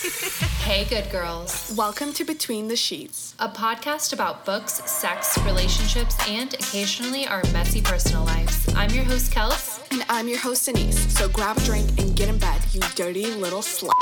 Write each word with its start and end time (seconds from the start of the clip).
Hey, 0.00 0.86
good 0.86 1.10
girls. 1.10 1.74
Welcome 1.76 2.14
to 2.14 2.24
Between 2.24 2.68
the 2.68 2.76
Sheets. 2.76 3.34
A 3.38 3.50
podcast 3.50 4.14
about 4.14 4.46
books, 4.46 4.80
sex, 4.90 5.36
relationships, 5.40 6.16
and 6.26 6.54
occasionally 6.54 7.26
our 7.26 7.42
messy 7.52 7.82
personal 7.82 8.24
lives. 8.24 8.66
I'm 8.74 8.88
your 8.92 9.04
host, 9.04 9.30
Kels. 9.30 9.78
And 9.92 10.02
I'm 10.08 10.26
your 10.26 10.38
host, 10.38 10.64
Denise. 10.64 11.14
So 11.14 11.28
grab 11.28 11.58
a 11.58 11.60
drink 11.66 11.86
and 12.00 12.16
get 12.16 12.30
in 12.30 12.38
bed, 12.38 12.62
you 12.72 12.80
dirty 12.94 13.26
little 13.26 13.60
sluts. 13.60 13.92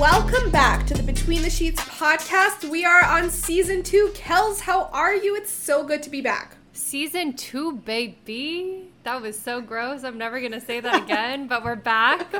Welcome 0.00 0.50
back 0.50 0.88
to 0.88 0.94
the 0.94 1.04
Between 1.04 1.42
the 1.42 1.50
Sheets 1.50 1.82
podcast. 1.82 2.68
We 2.68 2.84
are 2.84 3.04
on 3.04 3.30
season 3.30 3.84
two. 3.84 4.10
Kels, 4.12 4.58
how 4.58 4.86
are 4.92 5.14
you? 5.14 5.36
It's 5.36 5.52
so 5.52 5.84
good 5.84 6.02
to 6.02 6.10
be 6.10 6.20
back. 6.20 6.56
Season 6.94 7.32
two, 7.32 7.72
baby. 7.72 8.84
That 9.02 9.20
was 9.20 9.36
so 9.36 9.60
gross. 9.60 10.04
I'm 10.04 10.16
never 10.16 10.38
going 10.38 10.52
to 10.52 10.60
say 10.60 10.78
that 10.78 11.02
again, 11.02 11.48
but 11.48 11.64
we're 11.64 11.74
back. 11.74 12.32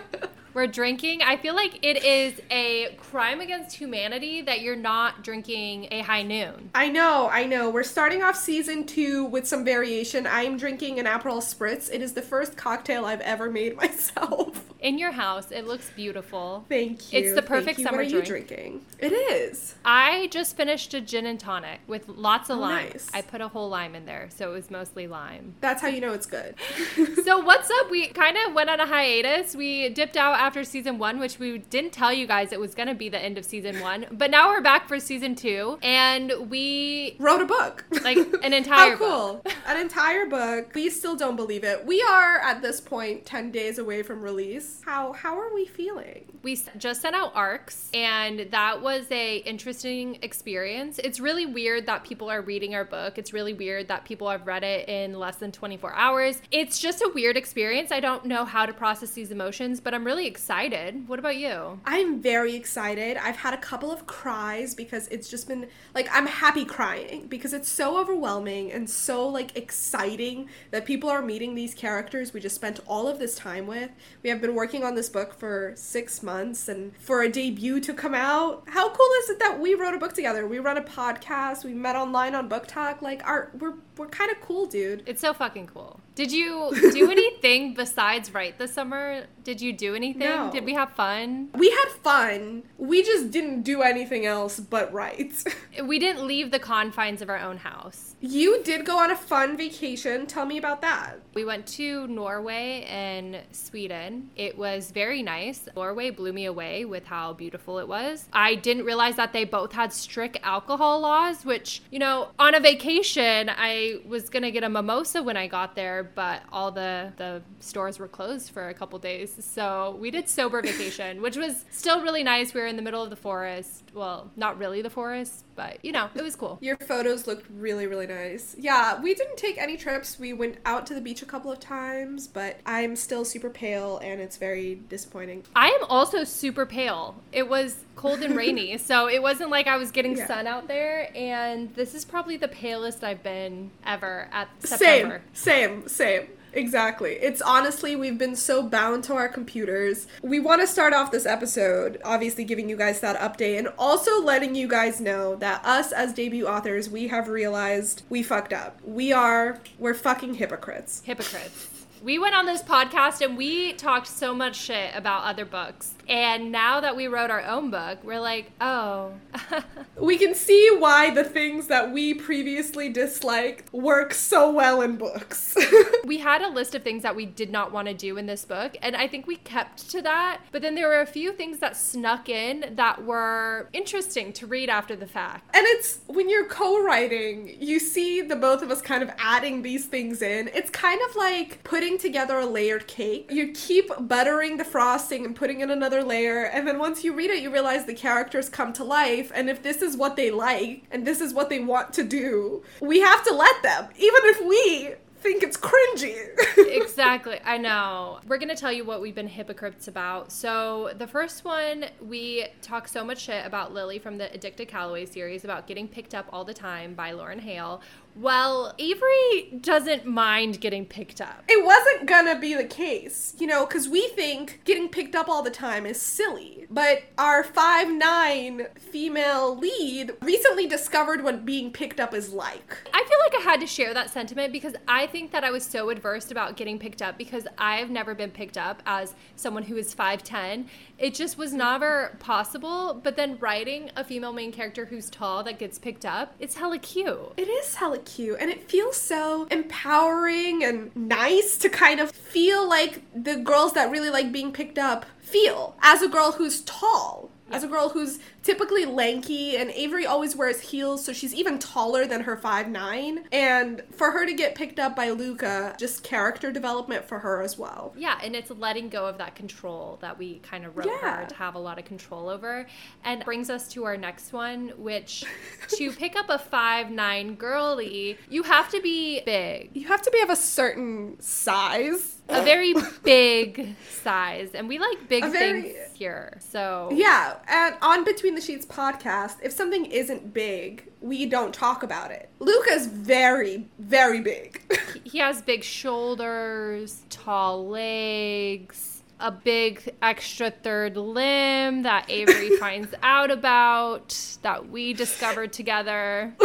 We're 0.55 0.69
drinking. 0.69 1.23
I 1.23 1.37
feel 1.37 1.57
like 1.57 1.85
it 1.85 2.05
is 2.05 2.41
a 2.53 2.97
crime 2.97 3.41
against 3.41 3.75
humanity 3.75 4.43
that 4.43 4.61
you're 4.61 4.77
not 4.77 5.25
drinking 5.25 5.89
a 5.91 6.03
high 6.03 6.23
noon. 6.23 6.71
I 6.73 6.89
know, 6.89 7.29
I 7.33 7.47
know. 7.47 7.69
We're 7.69 7.83
starting 7.83 8.23
off 8.23 8.37
season 8.37 8.87
two 8.87 9.25
with 9.25 9.49
some 9.49 9.65
variation. 9.65 10.25
I 10.25 10.43
am 10.43 10.57
drinking 10.57 11.01
an 11.01 11.07
Aperol 11.07 11.39
Spritz. 11.39 11.93
It 11.93 12.01
is 12.01 12.13
the 12.13 12.23
first 12.23 12.57
cocktail 12.57 13.07
I've 13.07 13.23
ever 13.23 13.51
made 13.51 13.77
myself. 13.85 14.63
In 14.85 14.99
your 14.99 15.13
house, 15.13 15.51
it 15.51 15.67
looks 15.67 15.89
beautiful. 15.97 16.67
Thank 16.69 17.11
you. 17.11 17.19
It's 17.19 17.35
the 17.35 17.41
perfect 17.41 17.79
you. 17.79 17.85
summer 17.87 17.97
What 18.03 18.07
are 18.07 18.17
you 18.19 18.21
drink. 18.23 18.49
drinking? 18.49 18.85
It 18.99 19.13
is. 19.13 19.77
I 19.83 20.29
just 20.31 20.59
finished 20.59 20.93
a 20.93 21.01
gin 21.01 21.25
and 21.25 21.41
tonic 21.41 21.81
with 21.87 22.07
lots 22.07 22.51
of 22.51 22.59
Oh, 22.59 22.61
lime. 22.61 22.91
nice. 22.91 23.11
I 23.15 23.23
put 23.23 23.41
a 23.41 23.49
whole 23.49 23.71
lime 23.71 23.95
in 23.95 24.05
there, 24.05 24.29
so 24.29 24.51
it 24.51 24.53
was 24.53 24.71
mostly 24.71 25.07
lime. 25.07 25.55
That's 25.63 25.81
how 25.81 25.89
you 25.89 26.03
know 26.03 26.13
it's 26.13 26.27
good. 26.27 26.55
so 27.25 27.39
what's 27.39 27.71
up? 27.81 27.91
We 27.91 28.09
kind 28.09 28.37
of 28.47 28.53
went 28.53 28.69
on 28.69 28.79
a 28.79 28.85
hiatus. 28.87 29.57
We 29.57 29.89
dipped 29.89 30.19
out 30.19 30.35
after 30.39 30.63
season 30.65 30.99
one, 30.99 31.19
which 31.19 31.39
we 31.39 31.57
didn't 31.57 31.95
tell 31.95 32.13
you 32.13 32.27
guys 32.27 32.53
it 32.53 32.61
was 32.61 32.75
going 32.75 32.89
to 32.89 32.95
be 32.95 33.09
the 33.09 33.19
end 33.19 33.39
of 33.39 33.47
season 33.47 33.81
one. 33.81 34.05
But 34.13 34.31
now 34.31 34.51
we're 34.51 34.61
back 34.61 34.87
for 34.87 35.01
season 35.01 35.35
two, 35.35 35.79
and 35.83 36.31
we 36.51 37.17
Wrote 37.19 37.41
a 37.41 37.47
book. 37.47 37.87
Like, 38.03 38.19
an 38.43 38.53
entire 38.53 38.99
book. 38.99 39.01
How 39.47 39.51
cool. 39.51 39.53
An 39.67 39.81
entire 39.81 40.27
book. 40.27 40.73
We 40.75 40.91
still 40.91 41.17
don't 41.17 41.37
believe 41.37 41.65
it. 41.65 41.87
We 41.87 42.03
are 42.03 42.37
at 42.41 42.61
this 42.61 42.83
point 42.83 43.25
10 43.25 43.51
days 43.51 43.79
away 43.79 44.03
from 44.03 44.21
release. 44.21 44.73
How 44.83 45.13
how 45.13 45.39
are 45.39 45.55
we 45.55 45.67
feeling? 45.67 46.35
we 46.45 46.61
just 46.77 47.01
sent 47.01 47.17
out 47.17 47.35
ARCs, 47.35 47.91
and 47.95 48.47
that 48.51 48.83
was 48.83 49.07
a 49.11 49.39
interesting 49.39 50.19
experience. 50.21 51.01
It's 51.03 51.19
really 51.19 51.47
weird 51.47 51.87
that 51.87 52.05
people 52.05 52.31
are 52.31 52.43
reading 52.43 52.75
our 52.75 52.85
book. 52.85 53.17
It's 53.17 53.33
really 53.33 53.55
weird 53.55 53.89
that 53.89 54.05
people 54.05 54.29
have 54.31 54.47
read 54.47 54.63
it 54.63 54.89
in 54.89 55.19
less 55.19 55.37
than 55.37 55.51
24 55.51 55.95
hours. 55.95 56.41
It's 56.51 56.79
just 56.79 57.01
a 57.01 57.11
weird 57.15 57.39
experience. 57.39 57.91
I 57.91 58.01
don't 58.01 58.27
know 58.27 58.45
how 58.45 58.67
to 58.67 58.75
process 58.75 59.11
these 59.13 59.31
emotions, 59.31 59.81
but 59.81 59.95
I'm 59.95 60.05
really 60.05 60.27
excited. 60.27 61.09
What 61.09 61.19
about 61.19 61.37
you? 61.37 61.81
I'm 61.87 62.21
very 62.21 62.55
excited. 62.55 63.17
I've 63.17 63.37
had 63.37 63.55
a 63.55 63.59
couple 63.59 63.91
of 63.91 64.07
cries 64.07 64.75
because 64.75 65.09
it's 65.09 65.31
just 65.31 65.49
been 65.49 65.67
like 65.95 66.09
I'm 66.13 66.27
happy 66.27 66.67
crying 66.67 67.27
because 67.27 67.55
it's 67.55 67.71
so 67.71 67.99
overwhelming 67.99 68.71
and 68.71 68.89
so 68.89 69.27
like 69.27 69.57
exciting 69.57 70.51
that 70.71 70.85
people 70.85 71.09
are 71.09 71.23
meeting 71.23 71.55
these 71.55 71.75
characters 71.75 72.35
we 72.35 72.41
just 72.41 72.55
spent 72.55 72.81
all 72.87 73.09
of 73.09 73.19
this 73.19 73.35
time 73.35 73.67
with. 73.67 73.91
We 74.23 74.29
have 74.29 74.43
been 74.43 74.55
working 74.55 74.64
on 74.73 74.95
this 74.95 75.09
book 75.09 75.35
for 75.35 75.73
6 75.77 76.23
months 76.23 76.69
and 76.69 76.97
for 76.97 77.23
a 77.23 77.29
debut 77.29 77.81
to 77.81 77.93
come 77.93 78.15
out. 78.15 78.65
How 78.67 78.89
cool 78.89 79.09
is 79.23 79.31
it 79.31 79.39
that 79.41 79.61
we 79.61 79.75
wrote 79.75 79.95
a 79.95 79.99
book 79.99 80.15
together? 80.15 80.47
We 80.47 80.59
run 80.59 80.79
a 80.79 80.83
podcast, 80.83 81.65
we 81.65 81.75
met 81.75 81.97
online 81.97 82.35
on 82.35 82.49
BookTok. 82.49 83.03
Like 83.03 83.25
our 83.27 83.51
we're 83.59 83.75
we're 83.97 84.09
kind 84.09 84.31
of 84.31 84.41
cool, 84.41 84.67
dude. 84.67 85.03
It's 85.07 85.21
so 85.21 85.33
fucking 85.33 85.67
cool. 85.67 86.01
Did 86.15 86.31
you 86.31 86.71
do 86.93 87.11
anything 87.11 87.75
besides 87.75 88.33
write 88.33 88.59
this 88.59 88.73
summer? 88.73 89.25
Did 89.43 89.61
you 89.61 89.73
do 89.73 89.95
anything? 89.95 90.21
No. 90.21 90.51
Did 90.51 90.65
we 90.65 90.75
have 90.75 90.93
fun? 90.93 91.51
We 91.55 91.71
had 91.71 91.89
fun. 92.03 92.63
We 92.79 93.03
just 93.03 93.31
didn't 93.31 93.63
do 93.63 93.83
anything 93.83 94.25
else 94.27 94.61
but 94.61 94.93
write. 94.93 95.45
We 95.85 95.99
didn't 95.99 96.27
leave 96.27 96.51
the 96.53 96.61
confines 96.61 97.21
of 97.21 97.29
our 97.29 97.39
own 97.39 97.57
house. 97.59 98.15
You 98.21 98.63
did 98.63 98.87
go 98.87 98.97
on 98.99 99.11
a 99.11 99.17
fun 99.17 99.57
vacation. 99.57 100.25
Tell 100.27 100.47
me 100.47 100.57
about 100.57 100.81
that. 100.83 101.19
We 101.35 101.45
went 101.45 101.67
to 101.79 102.07
Norway 102.07 102.87
and 102.89 103.41
Sweden. 103.51 104.31
It 104.37 104.57
was 104.57 104.93
very 104.93 105.21
nice. 105.23 105.69
Norway 105.75 106.11
blew 106.11 106.33
me 106.33 106.45
away 106.45 106.85
with 106.85 107.05
how 107.05 107.33
beautiful 107.33 107.81
it 107.81 107.89
was. 107.89 108.29
I 108.33 108.55
didn't 108.55 108.85
realize 108.85 109.17
that 109.17 109.33
they 109.33 109.45
both 109.45 109.73
had 109.73 109.93
strict 109.93 110.39
alcohol 110.43 111.01
laws, 111.01 111.45
which, 111.45 111.83
you 111.91 111.99
know, 111.99 112.29
on 112.39 112.55
a 112.55 112.61
vacation, 112.61 113.51
I 113.51 113.84
was 114.07 114.29
to 114.31 114.51
get 114.51 114.65
a 114.65 114.69
mimosa 114.69 115.23
when 115.23 115.37
I 115.37 115.47
got 115.47 115.75
there, 115.75 116.11
but 116.15 116.43
all 116.53 116.71
the 116.71 117.13
the 117.17 117.43
stores 117.61 117.99
were 117.99 118.09
closed 118.09 118.51
for 118.51 118.69
a 118.69 118.75
couple 118.75 118.99
days. 118.99 119.35
So, 119.41 119.97
we 120.01 120.11
did 120.11 120.29
sober 120.29 120.61
vacation, 120.71 121.23
which 121.23 121.37
was 121.37 121.65
still 121.71 122.01
really 122.03 122.23
nice. 122.25 122.55
We 122.55 122.61
were 122.61 122.67
in 122.67 122.77
the 122.77 122.83
middle 122.83 123.03
of 123.03 123.11
the 123.11 123.17
forest. 123.17 123.83
Well, 123.95 124.31
not 124.37 124.59
really 124.59 124.83
the 124.83 124.91
forest, 124.91 125.45
but 125.55 125.79
you 125.85 125.93
know, 125.93 126.09
it 126.15 126.23
was 126.23 126.35
cool. 126.37 126.59
Your 126.61 126.77
photos 126.77 127.27
looked 127.27 127.47
really, 127.51 127.87
really 127.87 128.07
nice. 128.07 128.57
Yeah, 128.59 129.01
we 129.01 129.15
didn't 129.15 129.37
take 129.37 129.57
any 129.59 129.77
trips. 129.77 130.19
We 130.19 130.33
went 130.33 130.57
out 130.65 130.87
to 130.89 130.95
the 130.95 131.01
beach 131.01 131.23
a 131.23 131.27
couple 131.27 131.53
of 131.53 131.61
times, 131.61 132.27
but 132.27 132.59
I'm 132.67 132.97
still 132.97 133.25
super 133.25 133.51
pale 133.51 133.99
and 133.99 134.21
it's 134.21 134.37
very 134.37 134.77
disappointing. 134.89 135.45
I 135.55 135.69
am 135.69 135.85
also 135.89 136.25
super 136.25 136.67
pale. 136.67 137.15
It 137.33 137.49
was 137.49 137.77
cold 137.97 138.21
and 138.23 138.37
rainy, 138.37 138.77
so 138.91 139.09
it 139.09 139.23
wasn't 139.23 139.51
like 139.51 139.67
I 139.69 139.77
was 139.77 139.91
getting 139.93 140.17
Yeah. 140.17 140.27
sun 140.27 140.47
out 140.47 140.67
there. 140.67 141.09
And 141.15 141.73
this 141.75 141.95
is 141.95 142.05
probably 142.05 142.37
the 142.37 142.49
palest 142.49 143.05
I've 143.05 143.23
been 143.23 143.71
ever 143.87 144.29
at 144.33 144.49
September. 144.65 145.23
Same, 145.33 145.89
same, 145.89 145.89
same. 145.89 146.29
Exactly. 146.55 147.15
It's 147.15 147.43
honestly, 147.43 147.97
we've 147.97 148.19
been 148.19 148.37
so 148.37 148.63
bound 148.63 149.05
to 149.05 149.15
our 149.15 149.29
computers. 149.29 150.07
We 150.23 150.41
want 150.41 150.61
to 150.61 150.67
start 150.67 150.93
off 150.93 151.11
this 151.11 151.27
episode, 151.27 152.01
obviously 152.05 152.45
giving 152.45 152.69
you 152.69 152.77
guys 152.77 153.01
that 153.01 153.19
update 153.19 153.59
and 153.59 153.69
also 153.79 154.23
letting 154.23 154.55
you 154.55 154.69
guys 154.69 155.01
know 155.01 155.35
that 155.37 155.65
us 155.65 155.93
as 155.93 156.13
debut 156.13 156.47
authors, 156.47 156.89
we 156.89 157.09
have 157.09 157.29
realized 157.29 158.05
we 158.09 158.23
fucked 158.23 158.53
up. 158.53 158.79
We 158.85 159.13
are, 159.13 159.59
we're 159.79 159.95
fucking 159.95 160.35
hypocrites. 160.35 161.03
Hypocrites. 161.05 161.71
We 162.05 162.19
went 162.19 162.35
on 162.35 162.45
this 162.45 162.63
podcast 162.63 163.25
and 163.25 163.35
we 163.35 163.73
talked 163.73 164.09
so 164.09 164.35
much 164.35 164.57
shit 164.57 164.95
about 164.95 165.25
other 165.25 165.47
books. 165.47 165.95
And 166.07 166.53
now 166.53 166.81
that 166.81 166.97
we 166.97 167.07
wrote 167.07 167.31
our 167.31 167.41
own 167.41 167.71
book, 167.71 168.05
we're 168.05 168.21
like, 168.21 168.51
oh, 168.61 169.15
We 169.97 170.19
can 170.19 170.35
see 170.35 170.69
why 170.79 171.11
the 171.11 171.23
things 171.23 171.69
that 171.69 171.93
we 171.93 172.15
previously 172.15 172.89
disliked 172.89 173.73
work 173.73 174.13
so 174.13 174.51
well 174.51 174.83
in 174.83 174.97
books. 174.97 175.57
we 176.05 176.19
had 176.19 176.43
a 176.43 176.49
list 176.49 176.75
of 176.75 176.83
things 176.83 177.05
that 177.05 177.15
we 177.15 177.27
did 177.27 177.51
not 177.51 177.73
want 177.73 177.87
to 177.87 177.95
do 177.95 178.17
in 178.17 178.27
this 178.27 178.45
book, 178.45 178.77
and 178.83 178.97
I 178.97 179.07
think 179.07 179.27
we 179.27 179.37
kept 179.37 179.91
to 179.93 180.03
that. 180.03 180.41
But 180.51 180.63
then 180.63 180.75
there 180.75 180.89
were 180.89 181.01
a 181.01 181.07
few 181.07 181.33
things 181.33 181.59
that 181.61 181.77
snuck 181.77 182.29
in 182.29 182.73
that 182.75 183.05
were 183.05 183.69
interesting 183.73 184.33
to 184.35 184.47
read 184.47 184.69
after 184.69 184.97
the 184.97 185.07
fact. 185.07 185.55
And 185.55 185.65
it's 185.69 186.01
when 186.07 186.29
you're 186.29 186.47
co-writing, 186.47 187.57
you 187.61 187.79
see 187.79 188.21
the 188.21 188.37
both 188.37 188.63
of 188.63 188.71
us 188.71 188.83
kind 188.83 189.03
of 189.03 189.11
adding 189.19 189.63
these 189.63 189.87
things 189.87 190.23
in. 190.23 190.51
It's 190.55 190.71
kind 190.71 191.01
of 191.09 191.15
like 191.15 191.63
putting 191.63 191.94
together 191.99 192.39
a 192.39 192.47
layered 192.47 192.87
cake. 192.87 193.31
You 193.31 193.53
keep 193.53 193.91
buttering 193.99 194.57
the 194.57 194.65
frosting 194.65 195.25
and 195.25 195.35
putting 195.35 195.61
in 195.61 195.71
another 195.71 196.03
layer, 196.03 196.45
and 196.45 196.67
then 196.67 196.79
once 196.79 197.05
you 197.05 197.13
read 197.13 197.31
it, 197.31 197.43
you 197.43 197.51
realize 197.51 197.85
the 197.85 197.95
characters 197.95 198.49
come 198.49 198.73
to 198.75 198.85
life. 198.85 199.31
And 199.35 199.49
if 199.49 199.63
this 199.63 199.83
is 199.83 199.97
what 199.97 200.17
they 200.17 200.31
like 200.31 200.85
and 200.91 201.07
this 201.07 201.21
is 201.21 201.35
what 201.35 201.49
they 201.49 201.61
want 201.61 201.93
to 201.95 202.05
do, 202.05 202.63
we 202.81 203.01
have 203.01 203.25
to 203.25 203.35
let 203.35 203.63
them, 203.63 203.89
even 203.97 204.21
if 204.25 204.45
we 204.45 204.95
think 205.25 205.43
it's 205.43 205.57
cringy. 205.57 206.29
exactly. 206.83 207.41
I 207.45 207.57
know. 207.57 208.21
We're 208.29 208.37
going 208.37 208.51
to 208.51 208.55
tell 208.55 208.71
you 208.71 208.85
what 208.85 209.01
we've 209.01 209.15
been 209.15 209.27
hypocrites 209.27 209.89
about. 209.89 210.31
So, 210.31 210.93
the 210.99 211.07
first 211.07 211.47
one, 211.47 211.87
we 212.01 212.47
talk 212.61 212.87
so 212.87 213.03
much 213.03 213.21
shit 213.21 213.45
about 213.47 213.73
Lily 213.73 213.99
from 213.99 214.19
the 214.19 214.31
Addicted 214.33 214.69
Calloway 214.69 215.07
series 215.07 215.43
about 215.43 215.67
getting 215.67 215.89
picked 215.89 216.15
up 216.15 216.27
all 216.31 216.45
the 216.45 216.53
time 216.53 216.95
by 216.95 217.13
Loren 217.13 217.39
Hale. 217.39 217.81
Well, 218.17 218.75
Avery 218.79 219.59
doesn't 219.61 220.07
mind 220.07 220.61
getting 220.61 220.87
picked 220.87 221.21
up. 221.21 221.43
it 221.49 221.65
wasn't 221.65 222.07
gonna 222.07 222.39
be 222.39 222.55
the 222.55 222.65
case, 222.65 223.35
you 223.39 223.47
know, 223.47 223.67
because 223.67 223.89
we 223.89 224.09
think 224.09 224.61
getting 224.65 224.89
picked 224.89 225.15
up 225.17 225.29
all 225.29 225.43
the 225.43 225.51
time 225.51 225.85
is 225.85 226.01
silly. 226.01 226.67
But 226.71 227.03
our 227.19 227.43
five 227.43 227.91
nine 227.91 228.67
female 228.79 229.57
lead 229.57 230.13
recently 230.23 230.67
discovered 230.67 231.23
what 231.25 231.45
being 231.45 231.73
picked 231.73 231.99
up 232.01 232.15
is 232.15 232.33
like. 232.33 232.79
I 232.93 233.05
feel 233.05 233.19
like 233.25 233.41
I 233.41 233.51
had 233.51 233.61
to 233.61 233.67
share 233.67 233.93
that 233.95 234.11
sentiment 234.11 234.53
because 234.53 234.75
I 234.87 235.07
think 235.07 235.33
that 235.33 235.45
I 235.45 235.51
was 235.51 235.65
so 235.65 235.91
adverse 235.91 236.31
about 236.31 236.57
getting 236.57 236.79
picked 236.79 237.03
up 237.03 237.19
because 237.19 237.47
I've 237.59 237.91
never 237.91 238.15
been 238.15 238.31
picked 238.31 238.57
up 238.59 238.83
as 238.87 239.15
someone 239.37 239.65
who 239.65 239.77
is 239.77 239.95
5'10. 239.95 240.67
It 240.99 241.15
just 241.15 241.37
was 241.37 241.53
never 241.53 242.17
possible. 242.21 243.01
But 243.03 243.17
then 243.17 243.39
writing 243.41 243.91
a 243.97 244.05
female 244.05 244.33
main 244.33 244.53
character 244.53 244.87
who's 244.87 245.11
tall 245.11 245.43
that 245.45 245.59
gets 245.59 245.79
picked 245.79 246.05
up, 246.07 246.35
it's 246.39 246.55
hella 246.55 246.79
cute. 246.79 247.33
It 247.37 247.49
is 247.49 247.75
hella 247.75 247.99
cute 248.05 248.37
and 248.41 248.51
it 248.51 248.69
feels 248.71 248.97
so 248.97 249.47
empowering 249.51 250.65
and 250.65 250.95
nice 250.95 251.57
to 251.59 251.69
kind 251.69 252.01
of 252.01 252.11
feel 252.11 252.69
like 252.69 253.03
the 253.15 253.37
girls 253.37 253.73
that 253.75 253.91
really 253.91 254.11
like 254.11 254.33
being 254.33 254.53
picked 254.53 254.79
up 254.79 255.07
feel 255.21 255.77
as 255.83 256.03
a 256.03 256.09
girl 256.09 256.33
who's 256.33 256.63
tall. 256.63 257.31
As 257.51 257.63
a 257.63 257.69
girl 257.69 257.91
who's 257.91 258.19
typically 258.45 258.85
lanky, 258.85 259.57
and 259.57 259.71
Avery 259.73 260.07
always 260.07 260.37
wears 260.37 260.61
heels, 260.61 261.05
so 261.05 261.13
she's 261.13 261.35
even 261.35 261.59
taller 261.59 262.07
than 262.07 262.21
her 262.21 262.37
five 262.37 262.69
nine. 262.69 263.25
And 263.33 263.83
for 263.91 264.13
her 264.13 264.25
to 264.25 264.33
get 264.35 264.55
picked 264.55 264.79
up 264.79 264.95
by 264.95 265.11
Luca, 265.11 265.75
just 265.79 266.05
character 266.05 266.53
development 266.53 267.05
for 267.07 267.19
her 267.19 267.43
as 267.43 267.59
well. 267.59 267.93
Yeah, 267.97 268.21
and 268.23 268.37
it's 268.37 268.51
letting 268.51 268.89
go 268.91 269.07
of 269.07 269.19
that 269.19 269.35
control 269.35 269.99
that 270.03 270.17
we 270.19 270.39
kind 270.41 270.65
of 270.65 270.77
wrote 270.77 270.87
Yeah. 270.87 271.23
her 271.23 271.27
to 271.27 271.35
have 271.35 271.57
a 271.57 271.59
lot 271.59 271.79
of 271.81 271.85
control 271.87 272.29
over. 272.29 272.67
And 273.03 273.25
brings 273.25 273.51
us 273.51 273.67
to 273.71 273.85
our 273.85 273.97
next 273.97 274.33
one, 274.33 274.69
which 274.77 275.25
to 275.71 275.91
pick 275.91 276.15
up 276.15 276.29
a 276.29 276.39
five 276.39 276.91
nine 276.91 277.35
girly, 277.35 278.19
you 278.29 278.43
have 278.45 278.71
to 278.71 278.81
be 278.81 279.23
big. 279.25 279.71
You 279.73 279.89
have 279.89 280.03
to 280.03 280.11
be 280.11 280.21
of 280.21 280.29
a 280.31 280.37
certain 280.37 281.19
size. 281.21 282.11
A 282.29 282.43
very 282.43 282.75
big 283.03 283.75
size. 284.03 284.51
And 284.55 284.67
we 284.69 284.79
like 284.79 285.09
big 285.09 285.25
very- 285.27 285.63
things 285.63 285.77
here. 285.95 286.39
So 286.41 286.91
Yeah, 286.93 287.37
and 287.49 287.77
on 287.83 288.05
Between 288.05 288.34
the 288.35 288.41
Sheets 288.41 288.67
podcast, 288.67 289.37
if 289.43 289.53
something 289.53 289.85
isn't 289.87 290.33
big, 290.35 290.91
we 291.01 291.27
don't 291.27 291.53
talk 291.55 291.83
about 291.83 292.11
it. 292.11 292.29
Luca's 292.39 292.87
very, 292.87 293.67
very 293.79 294.21
big. 294.21 294.61
he 295.05 295.19
has 295.19 295.43
big 295.43 295.63
shoulders, 295.63 297.03
tall 297.11 297.69
legs, 297.69 299.03
a 299.21 299.31
big 299.31 299.95
extra 300.03 300.51
third 300.51 300.97
limb 300.97 301.83
that 301.83 302.07
Avery 302.11 302.57
finds 302.59 302.95
out 303.03 303.31
about 303.31 304.37
that 304.43 304.69
we 304.69 304.93
discovered 304.93 305.53
together. 305.53 306.35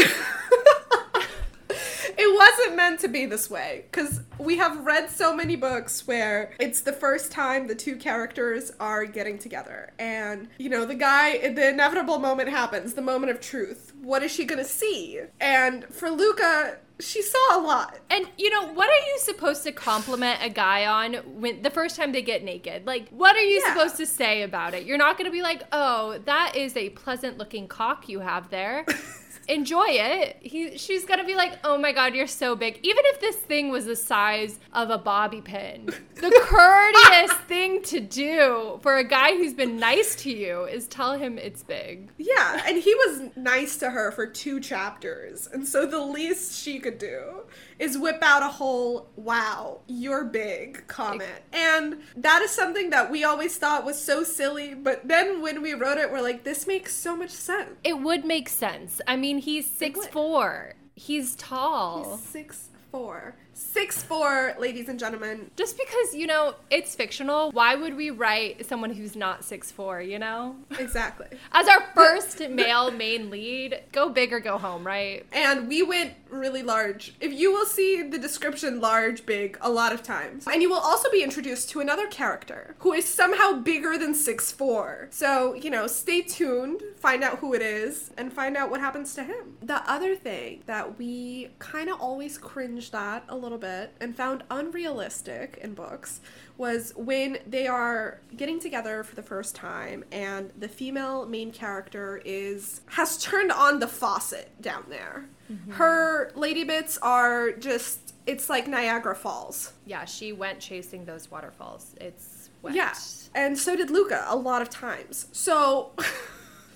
it 2.18 2.38
wasn't 2.38 2.76
meant 2.76 3.00
to 3.00 3.08
be 3.08 3.26
this 3.26 3.50
way 3.50 3.86
because 3.92 4.22
we 4.38 4.58
have 4.58 4.86
read 4.86 5.10
so 5.10 5.36
many 5.36 5.56
books 5.56 6.08
where 6.08 6.52
it's 6.60 6.82
the 6.82 6.94
first 6.94 7.32
time 7.32 7.68
the 7.68 7.76
two 7.76 7.96
characters 7.96 8.72
are 8.80 9.06
getting 9.06 9.38
together 9.38 9.92
and 10.00 10.48
you 10.58 10.70
know 10.70 10.86
the 10.86 10.96
guy 10.96 11.38
the 11.50 11.70
inevitable 11.70 12.20
moment 12.20 12.50
happens 12.50 12.94
the 12.94 13.02
moment 13.02 13.32
of 13.32 13.40
truth 13.42 13.94
what 14.02 14.24
is 14.24 14.32
she 14.32 14.46
gonna 14.46 14.64
see 14.64 15.20
and 15.40 15.86
for 15.86 16.10
luca 16.10 16.78
she 17.02 17.22
saw 17.22 17.58
a 17.58 17.62
lot 17.62 17.98
And 18.10 18.28
you 18.38 18.50
know, 18.50 18.74
what 18.74 18.90
are 18.90 19.06
you 19.08 19.20
supposed 19.20 19.64
to 19.64 19.72
compliment 19.72 20.40
a 20.44 20.50
guy 20.50 20.86
on 20.86 21.14
when 21.40 21.62
the 21.62 21.70
first 21.70 21.96
time 21.96 22.12
they 22.12 22.22
get 22.22 22.44
naked? 22.44 22.86
Like, 22.86 23.08
what 23.10 23.38
are 23.38 23.42
you 23.42 23.62
Yeah. 23.66 23.74
supposed 23.74 23.96
to 23.98 24.06
say 24.06 24.42
about 24.42 24.74
it? 24.74 24.84
You're 24.86 24.98
not 24.98 25.18
going 25.18 25.24
to 25.24 25.32
be 25.32 25.42
like, 25.42 25.64
"Oh, 25.72 26.18
that 26.26 26.58
is 26.58 26.76
a 26.76 26.90
pleasant 26.90 27.38
looking 27.38 27.70
cock 27.70 28.10
you 28.10 28.20
have 28.20 28.50
there." 28.50 28.86
Enjoy 29.50 29.88
it. 29.90 30.38
He, 30.42 30.78
she's 30.78 31.06
gonna 31.06 31.26
be 31.26 31.36
like, 31.36 31.60
"Oh 31.64 31.78
my 31.78 31.92
god, 31.92 32.14
you're 32.16 32.28
so 32.28 32.56
big." 32.56 32.80
Even 32.84 33.04
if 33.08 33.20
this 33.20 33.36
thing 33.36 33.70
was 33.70 33.86
the 33.86 33.96
size 33.96 34.60
of 34.74 34.90
a 34.90 34.98
bobby 34.98 35.42
pin, 35.42 35.88
the 36.16 36.32
courteous 36.44 37.34
thing 37.48 37.82
to 37.84 38.00
do 38.00 38.80
for 38.84 38.98
a 38.98 39.04
guy 39.04 39.36
who's 39.36 39.54
been 39.54 39.78
nice 39.78 40.16
to 40.18 40.32
you 40.32 40.66
is 40.66 40.88
tell 40.88 41.14
him 41.18 41.38
it's 41.38 41.64
big. 41.64 42.10
yeah 42.18 42.62
and 42.68 42.78
he 42.78 42.94
was 42.96 43.30
nice 43.36 43.78
to 43.78 43.90
her 43.90 44.12
for 44.12 44.28
two 44.28 44.60
chapters 44.60 45.48
and 45.52 45.68
so 45.68 45.86
the 45.86 46.00
least 46.00 46.62
she 46.62 46.80
could 46.80 46.98
do 46.98 47.42
is 47.80 47.98
whip 47.98 48.20
out 48.22 48.44
a 48.44 48.48
whole 48.48 49.08
wow 49.16 49.80
you're 49.88 50.26
big 50.26 50.86
comment 50.88 51.42
and 51.54 51.98
that 52.16 52.42
is 52.42 52.52
something 52.52 52.90
that 52.90 53.10
we 53.10 53.24
always 53.24 53.56
thought 53.58 53.86
was 53.86 54.00
so 54.02 54.24
silly 54.24 54.74
but 54.74 55.08
then 55.08 55.42
when 55.42 55.62
we 55.62 55.74
wrote 55.74 55.98
it 55.98 56.12
we're 56.12 56.22
like 56.22 56.44
this 56.44 56.68
makes 56.68 56.94
so 56.96 57.16
much 57.16 57.30
sense 57.32 57.70
It 57.84 58.00
would 58.00 58.26
make 58.26 58.50
sense. 58.50 59.02
I 59.08 59.16
mean, 59.16 59.39
he's 59.40 59.70
six 59.70 60.08
four. 60.08 60.74
He's 60.96 61.36
tall. 61.36 62.18
six 62.18 62.70
four 62.92 63.36
six 63.60 64.02
four 64.02 64.56
ladies 64.58 64.88
and 64.88 64.98
gentlemen 64.98 65.52
Just 65.58 65.78
because, 65.78 66.16
you 66.16 66.28
know, 66.28 66.56
it's 66.70 66.96
fictional, 66.96 67.52
why 67.52 67.76
would 67.76 67.96
we 67.96 68.10
write 68.10 68.66
someone 68.66 68.92
who's 68.92 69.16
not 69.16 69.44
six 69.44 69.72
four? 69.72 70.02
you 70.02 70.18
know? 70.18 70.56
exactly 70.80 71.28
As 71.52 71.68
our 71.68 71.82
first 71.94 72.40
male 72.50 72.90
main 72.92 73.30
lead, 73.30 73.82
go 73.92 74.10
big 74.10 74.32
or 74.32 74.40
go 74.40 74.58
home, 74.58 74.86
right? 74.86 75.26
and 75.32 75.68
we 75.68 75.84
went 75.84 76.14
really 76.30 76.62
large. 76.62 77.14
If 77.20 77.34
you 77.34 77.52
will 77.52 77.66
see 77.66 78.04
the 78.04 78.20
description 78.20 78.80
large, 78.80 79.26
big 79.26 79.58
a 79.62 79.70
lot 79.70 79.92
of 79.92 80.04
times. 80.04 80.48
And 80.48 80.62
you 80.62 80.70
will 80.70 80.78
also 80.78 81.10
be 81.12 81.24
introduced 81.24 81.70
to 81.72 81.80
another 81.80 82.08
character 82.08 82.76
who 82.80 82.94
is 82.94 83.06
somehow 83.06 83.54
bigger 83.54 83.98
than 83.98 84.14
six 84.14 84.52
four. 84.52 85.08
So, 85.12 85.54
you 85.54 85.70
know, 85.70 85.88
stay 85.88 86.22
tuned, 86.22 86.84
find 86.98 87.24
out 87.24 87.40
who 87.40 87.54
it 87.54 87.62
is, 87.62 88.12
and 88.18 88.32
find 88.32 88.56
out 88.56 88.70
what 88.70 88.80
happens 88.80 89.16
to 89.16 89.24
him. 89.24 89.58
The 89.62 89.82
other 89.90 90.16
thing 90.16 90.62
that 90.68 90.98
we 91.00 91.50
kind 91.60 91.90
of 91.90 92.00
always 92.00 92.38
cringed 92.38 92.94
at 92.94 93.24
a 93.28 93.36
little 93.36 93.49
bit 93.58 93.94
and 94.00 94.16
found 94.16 94.44
unrealistic 94.50 95.60
in 95.62 95.74
books 95.74 96.22
was 96.58 96.94
when 96.96 97.38
they 97.48 97.68
are 97.68 98.20
getting 98.36 98.60
together 98.60 99.04
for 99.04 99.16
the 99.16 99.24
first 99.24 99.56
time 99.56 100.04
and 100.12 100.52
the 100.58 100.68
female 100.68 101.26
main 101.26 101.52
character 101.52 102.22
is 102.26 102.82
has 102.88 103.18
turned 103.18 103.52
on 103.52 103.80
the 103.80 103.88
faucet 103.88 104.50
down 104.62 104.84
there. 104.90 105.26
Mm-hmm. 105.52 105.72
Her 105.72 106.32
lady 106.36 106.64
bits 106.64 106.98
are 107.02 107.52
just 107.52 108.14
it's 108.26 108.50
like 108.50 108.68
Niagara 108.68 109.16
Falls. 109.16 109.74
Yeah, 109.86 110.06
she 110.06 110.34
went 110.34 110.60
chasing 110.60 111.06
those 111.06 111.32
waterfalls. 111.32 111.96
It's 112.00 112.50
wet. 112.62 112.76
Yeah. 112.76 112.94
And 113.34 113.58
so 113.58 113.76
did 113.76 113.90
Luca 113.90 114.26
a 114.28 114.36
lot 114.36 114.62
of 114.62 114.70
times. 114.70 115.28
So 115.32 115.92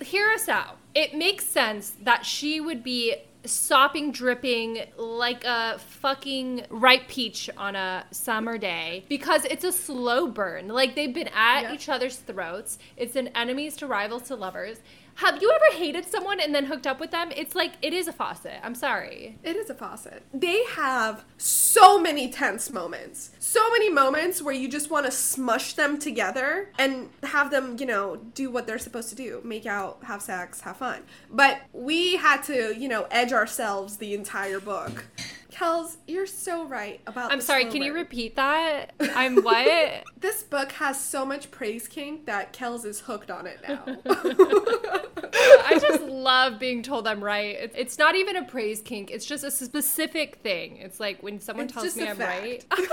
Hear 0.00 0.30
us 0.30 0.48
out. 0.48 0.76
It 0.94 1.14
makes 1.14 1.46
sense 1.46 1.94
that 2.02 2.26
she 2.26 2.60
would 2.60 2.82
be 2.82 3.16
sopping, 3.44 4.12
dripping 4.12 4.78
like 4.96 5.44
a 5.44 5.78
fucking 5.78 6.66
ripe 6.70 7.08
peach 7.08 7.50
on 7.56 7.76
a 7.76 8.04
summer 8.10 8.58
day 8.58 9.04
because 9.08 9.44
it's 9.46 9.64
a 9.64 9.72
slow 9.72 10.26
burn. 10.28 10.68
Like 10.68 10.94
they've 10.94 11.12
been 11.14 11.28
at 11.28 11.62
Yeah. 11.62 11.72
each 11.74 11.88
other's 11.88 12.16
throats. 12.16 12.78
It's 12.96 13.16
an 13.16 13.28
enemies 13.28 13.76
to 13.76 13.86
rivals 13.86 14.22
to 14.24 14.36
lovers. 14.36 14.78
Have 15.16 15.40
you 15.40 15.50
ever 15.50 15.78
hated 15.78 16.06
someone 16.06 16.40
and 16.40 16.54
then 16.54 16.64
hooked 16.66 16.86
up 16.86 16.98
with 16.98 17.12
them? 17.12 17.30
It's 17.36 17.54
like 17.54 17.72
it 17.82 17.92
is 17.92 18.08
a 18.08 18.12
faucet. 18.12 18.58
I'm 18.62 18.74
sorry. 18.74 19.38
It 19.44 19.56
is 19.56 19.70
a 19.70 19.74
faucet. 19.74 20.22
They 20.32 20.64
have 20.64 21.24
so 21.38 22.00
many 22.00 22.30
tense 22.30 22.72
moments. 22.72 23.30
So 23.38 23.70
many 23.70 23.90
moments 23.90 24.42
where 24.42 24.54
you 24.54 24.68
just 24.68 24.90
want 24.90 25.06
to 25.06 25.12
smush 25.12 25.74
them 25.74 25.98
together 25.98 26.70
and 26.78 27.10
have 27.22 27.50
them, 27.50 27.76
you 27.78 27.86
know, 27.86 28.16
do 28.34 28.50
what 28.50 28.66
they're 28.66 28.78
supposed 28.78 29.08
to 29.10 29.14
do 29.14 29.40
make 29.44 29.66
out, 29.66 30.02
have 30.04 30.20
sex, 30.20 30.62
have 30.62 30.78
fun. 30.78 31.02
But 31.30 31.60
we 31.72 32.16
had 32.16 32.42
to, 32.44 32.74
you 32.76 32.88
know, 32.88 33.06
edge 33.10 33.32
ourselves 33.32 33.98
the 33.98 34.14
entire 34.14 34.60
book. 34.60 35.04
Kels, 35.54 35.98
you're 36.08 36.26
so 36.26 36.64
right 36.66 37.00
about 37.06 37.30
I'm 37.30 37.40
sorry. 37.40 37.66
Can 37.66 37.80
you 37.82 37.94
repeat 37.94 38.34
that? 38.34 38.92
I'm 39.14 39.36
what? 39.36 40.02
This 40.18 40.42
book 40.42 40.72
has 40.72 41.00
so 41.00 41.24
much 41.24 41.52
praise 41.52 41.86
kink 41.86 42.26
that 42.26 42.52
Kels 42.52 42.84
is 42.84 43.00
hooked 43.00 43.30
on 43.30 43.46
it 43.46 43.60
now. 43.66 43.84
I 44.04 45.78
just 45.80 46.02
love 46.02 46.58
being 46.58 46.82
told 46.82 47.06
I'm 47.06 47.22
right. 47.22 47.56
It's, 47.56 47.76
it's 47.76 47.98
not 47.98 48.16
even 48.16 48.34
a 48.34 48.44
praise 48.44 48.80
kink. 48.80 49.12
It's 49.12 49.26
just 49.26 49.44
a 49.44 49.50
specific 49.50 50.36
thing. 50.36 50.78
It's 50.78 50.98
like 50.98 51.22
when 51.22 51.40
someone 51.40 51.66
It's 51.66 51.74
tells 51.74 51.96
me 51.96 52.08
I'm 52.08 52.16
fact. 52.16 52.42
right. 52.72 52.88